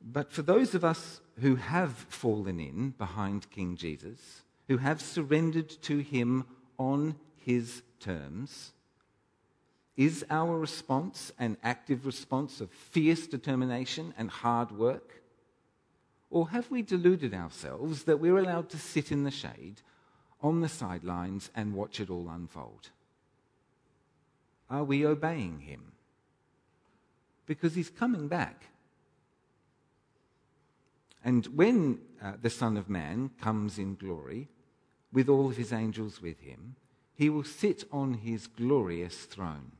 But 0.00 0.32
for 0.32 0.42
those 0.42 0.74
of 0.74 0.84
us 0.84 1.20
who 1.40 1.56
have 1.56 1.92
fallen 1.92 2.58
in 2.60 2.90
behind 2.90 3.50
King 3.50 3.76
Jesus, 3.76 4.42
who 4.68 4.78
have 4.78 5.00
surrendered 5.00 5.68
to 5.82 5.98
him 5.98 6.46
on 6.78 7.16
his 7.44 7.82
terms, 8.00 8.72
is 9.96 10.24
our 10.30 10.58
response 10.58 11.32
an 11.38 11.56
active 11.62 12.06
response 12.06 12.60
of 12.60 12.70
fierce 12.70 13.26
determination 13.26 14.14
and 14.16 14.30
hard 14.30 14.70
work? 14.70 15.22
Or 16.30 16.48
have 16.48 16.70
we 16.70 16.80
deluded 16.80 17.34
ourselves 17.34 18.04
that 18.04 18.18
we're 18.18 18.38
allowed 18.38 18.70
to 18.70 18.78
sit 18.78 19.12
in 19.12 19.24
the 19.24 19.30
shade 19.30 19.82
on 20.40 20.60
the 20.60 20.68
sidelines 20.68 21.50
and 21.54 21.74
watch 21.74 22.00
it 22.00 22.08
all 22.08 22.28
unfold? 22.30 22.88
Are 24.70 24.84
we 24.84 25.04
obeying 25.04 25.60
him? 25.60 25.92
Because 27.44 27.74
he's 27.74 27.90
coming 27.90 28.28
back. 28.28 28.64
And 31.22 31.46
when 31.48 32.00
uh, 32.22 32.32
the 32.40 32.50
Son 32.50 32.78
of 32.78 32.88
Man 32.88 33.30
comes 33.40 33.78
in 33.78 33.94
glory, 33.96 34.48
with 35.12 35.28
all 35.28 35.48
of 35.48 35.56
his 35.56 35.72
angels 35.72 36.22
with 36.22 36.40
him, 36.40 36.76
he 37.14 37.28
will 37.28 37.44
sit 37.44 37.84
on 37.92 38.14
his 38.14 38.46
glorious 38.46 39.16
throne. 39.24 39.72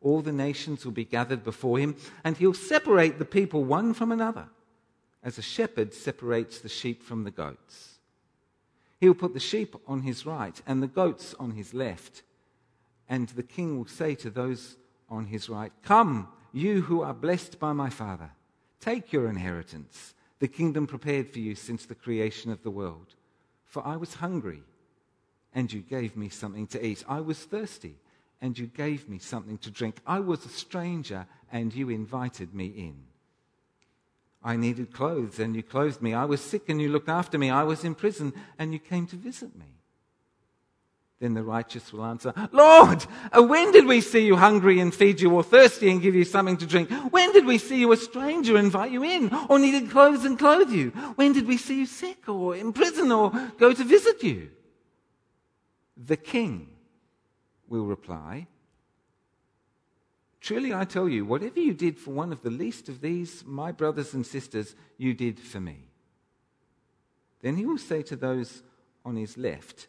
All 0.00 0.22
the 0.22 0.32
nations 0.32 0.84
will 0.84 0.92
be 0.92 1.04
gathered 1.04 1.44
before 1.44 1.78
him, 1.78 1.96
and 2.24 2.36
he'll 2.36 2.54
separate 2.54 3.18
the 3.18 3.24
people 3.24 3.64
one 3.64 3.94
from 3.94 4.12
another, 4.12 4.48
as 5.22 5.38
a 5.38 5.42
shepherd 5.42 5.92
separates 5.92 6.58
the 6.58 6.68
sheep 6.68 7.02
from 7.02 7.24
the 7.24 7.30
goats. 7.30 7.98
He'll 9.00 9.14
put 9.14 9.34
the 9.34 9.40
sheep 9.40 9.76
on 9.86 10.02
his 10.02 10.24
right 10.24 10.60
and 10.66 10.82
the 10.82 10.86
goats 10.86 11.34
on 11.38 11.52
his 11.52 11.74
left. 11.74 12.22
And 13.08 13.28
the 13.30 13.42
king 13.42 13.76
will 13.76 13.86
say 13.86 14.14
to 14.16 14.30
those 14.30 14.76
on 15.08 15.26
his 15.26 15.48
right, 15.48 15.72
Come, 15.82 16.28
you 16.52 16.82
who 16.82 17.02
are 17.02 17.14
blessed 17.14 17.58
by 17.58 17.72
my 17.72 17.90
Father, 17.90 18.30
take 18.80 19.12
your 19.12 19.28
inheritance, 19.28 20.14
the 20.38 20.48
kingdom 20.48 20.86
prepared 20.86 21.28
for 21.28 21.38
you 21.38 21.54
since 21.54 21.84
the 21.84 21.94
creation 21.94 22.50
of 22.50 22.62
the 22.62 22.70
world. 22.70 23.14
For 23.66 23.86
I 23.86 23.96
was 23.96 24.14
hungry, 24.14 24.62
and 25.54 25.72
you 25.72 25.80
gave 25.80 26.16
me 26.16 26.28
something 26.28 26.66
to 26.68 26.84
eat. 26.84 27.04
I 27.08 27.20
was 27.20 27.38
thirsty 27.44 27.98
and 28.40 28.58
you 28.58 28.66
gave 28.66 29.08
me 29.08 29.18
something 29.18 29.58
to 29.58 29.70
drink. 29.70 29.96
I 30.06 30.20
was 30.20 30.44
a 30.44 30.48
stranger, 30.48 31.26
and 31.50 31.74
you 31.74 31.88
invited 31.88 32.54
me 32.54 32.66
in. 32.66 32.96
I 34.42 34.56
needed 34.56 34.92
clothes, 34.92 35.38
and 35.38 35.56
you 35.56 35.62
clothed 35.62 36.02
me. 36.02 36.14
I 36.14 36.26
was 36.26 36.40
sick, 36.40 36.68
and 36.68 36.80
you 36.80 36.88
looked 36.88 37.08
after 37.08 37.38
me. 37.38 37.50
I 37.50 37.64
was 37.64 37.84
in 37.84 37.94
prison, 37.94 38.32
and 38.58 38.72
you 38.72 38.78
came 38.78 39.06
to 39.08 39.16
visit 39.16 39.56
me. 39.56 39.66
Then 41.18 41.32
the 41.32 41.42
righteous 41.42 41.92
will 41.92 42.04
answer, 42.04 42.34
Lord, 42.52 43.06
uh, 43.32 43.42
when 43.42 43.72
did 43.72 43.86
we 43.86 44.02
see 44.02 44.26
you 44.26 44.36
hungry 44.36 44.80
and 44.80 44.94
feed 44.94 45.20
you, 45.20 45.32
or 45.32 45.42
thirsty 45.42 45.90
and 45.90 46.02
give 46.02 46.14
you 46.14 46.24
something 46.24 46.58
to 46.58 46.66
drink? 46.66 46.90
When 47.10 47.32
did 47.32 47.46
we 47.46 47.56
see 47.56 47.80
you 47.80 47.92
a 47.92 47.96
stranger 47.96 48.56
and 48.56 48.66
invite 48.66 48.92
you 48.92 49.02
in, 49.02 49.34
or 49.48 49.58
needed 49.58 49.90
clothes 49.90 50.26
and 50.26 50.38
clothe 50.38 50.70
you? 50.70 50.90
When 51.16 51.32
did 51.32 51.46
we 51.46 51.56
see 51.56 51.78
you 51.78 51.86
sick, 51.86 52.28
or 52.28 52.54
in 52.54 52.74
prison, 52.74 53.10
or 53.12 53.30
go 53.58 53.72
to 53.72 53.84
visit 53.84 54.22
you? 54.22 54.50
The 55.96 56.18
king 56.18 56.68
will 57.66 57.86
reply, 57.86 58.46
Truly 60.46 60.72
I 60.72 60.84
tell 60.84 61.08
you, 61.08 61.24
whatever 61.24 61.58
you 61.58 61.74
did 61.74 61.98
for 61.98 62.12
one 62.12 62.30
of 62.30 62.42
the 62.42 62.50
least 62.50 62.88
of 62.88 63.00
these, 63.00 63.42
my 63.44 63.72
brothers 63.72 64.14
and 64.14 64.24
sisters, 64.24 64.76
you 64.96 65.12
did 65.12 65.40
for 65.40 65.58
me. 65.58 65.88
Then 67.40 67.56
he 67.56 67.66
will 67.66 67.78
say 67.78 68.02
to 68.02 68.14
those 68.14 68.62
on 69.04 69.16
his 69.16 69.36
left, 69.36 69.88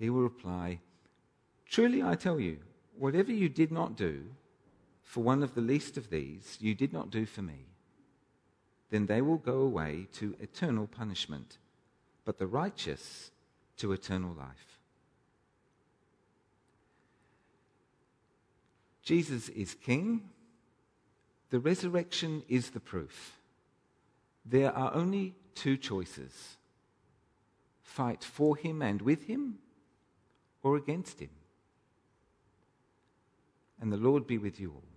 He 0.00 0.08
will 0.08 0.22
reply, 0.22 0.80
Truly 1.68 2.02
I 2.02 2.14
tell 2.14 2.40
you, 2.40 2.56
whatever 2.98 3.30
you 3.30 3.50
did 3.50 3.70
not 3.70 3.96
do 3.96 4.24
for 5.04 5.22
one 5.22 5.42
of 5.42 5.54
the 5.54 5.60
least 5.60 5.98
of 5.98 6.08
these 6.08 6.56
you 6.58 6.74
did 6.74 6.90
not 6.92 7.10
do 7.10 7.26
for 7.26 7.42
me, 7.42 7.66
then 8.88 9.06
they 9.06 9.20
will 9.20 9.36
go 9.36 9.60
away 9.60 10.08
to 10.14 10.34
eternal 10.40 10.86
punishment, 10.86 11.58
but 12.24 12.38
the 12.38 12.46
righteous 12.46 13.30
to 13.76 13.92
eternal 13.92 14.34
life. 14.34 14.78
Jesus 19.02 19.50
is 19.50 19.74
King. 19.74 20.30
The 21.50 21.60
resurrection 21.60 22.42
is 22.48 22.70
the 22.70 22.80
proof. 22.80 23.36
There 24.46 24.74
are 24.74 24.94
only 24.94 25.34
two 25.54 25.76
choices 25.76 26.56
fight 27.82 28.24
for 28.24 28.56
him 28.56 28.80
and 28.80 29.02
with 29.02 29.24
him, 29.24 29.58
or 30.62 30.76
against 30.76 31.20
him. 31.20 31.30
And 33.80 33.92
the 33.92 33.96
Lord 33.96 34.26
be 34.26 34.38
with 34.38 34.60
you 34.60 34.72
all. 34.72 34.89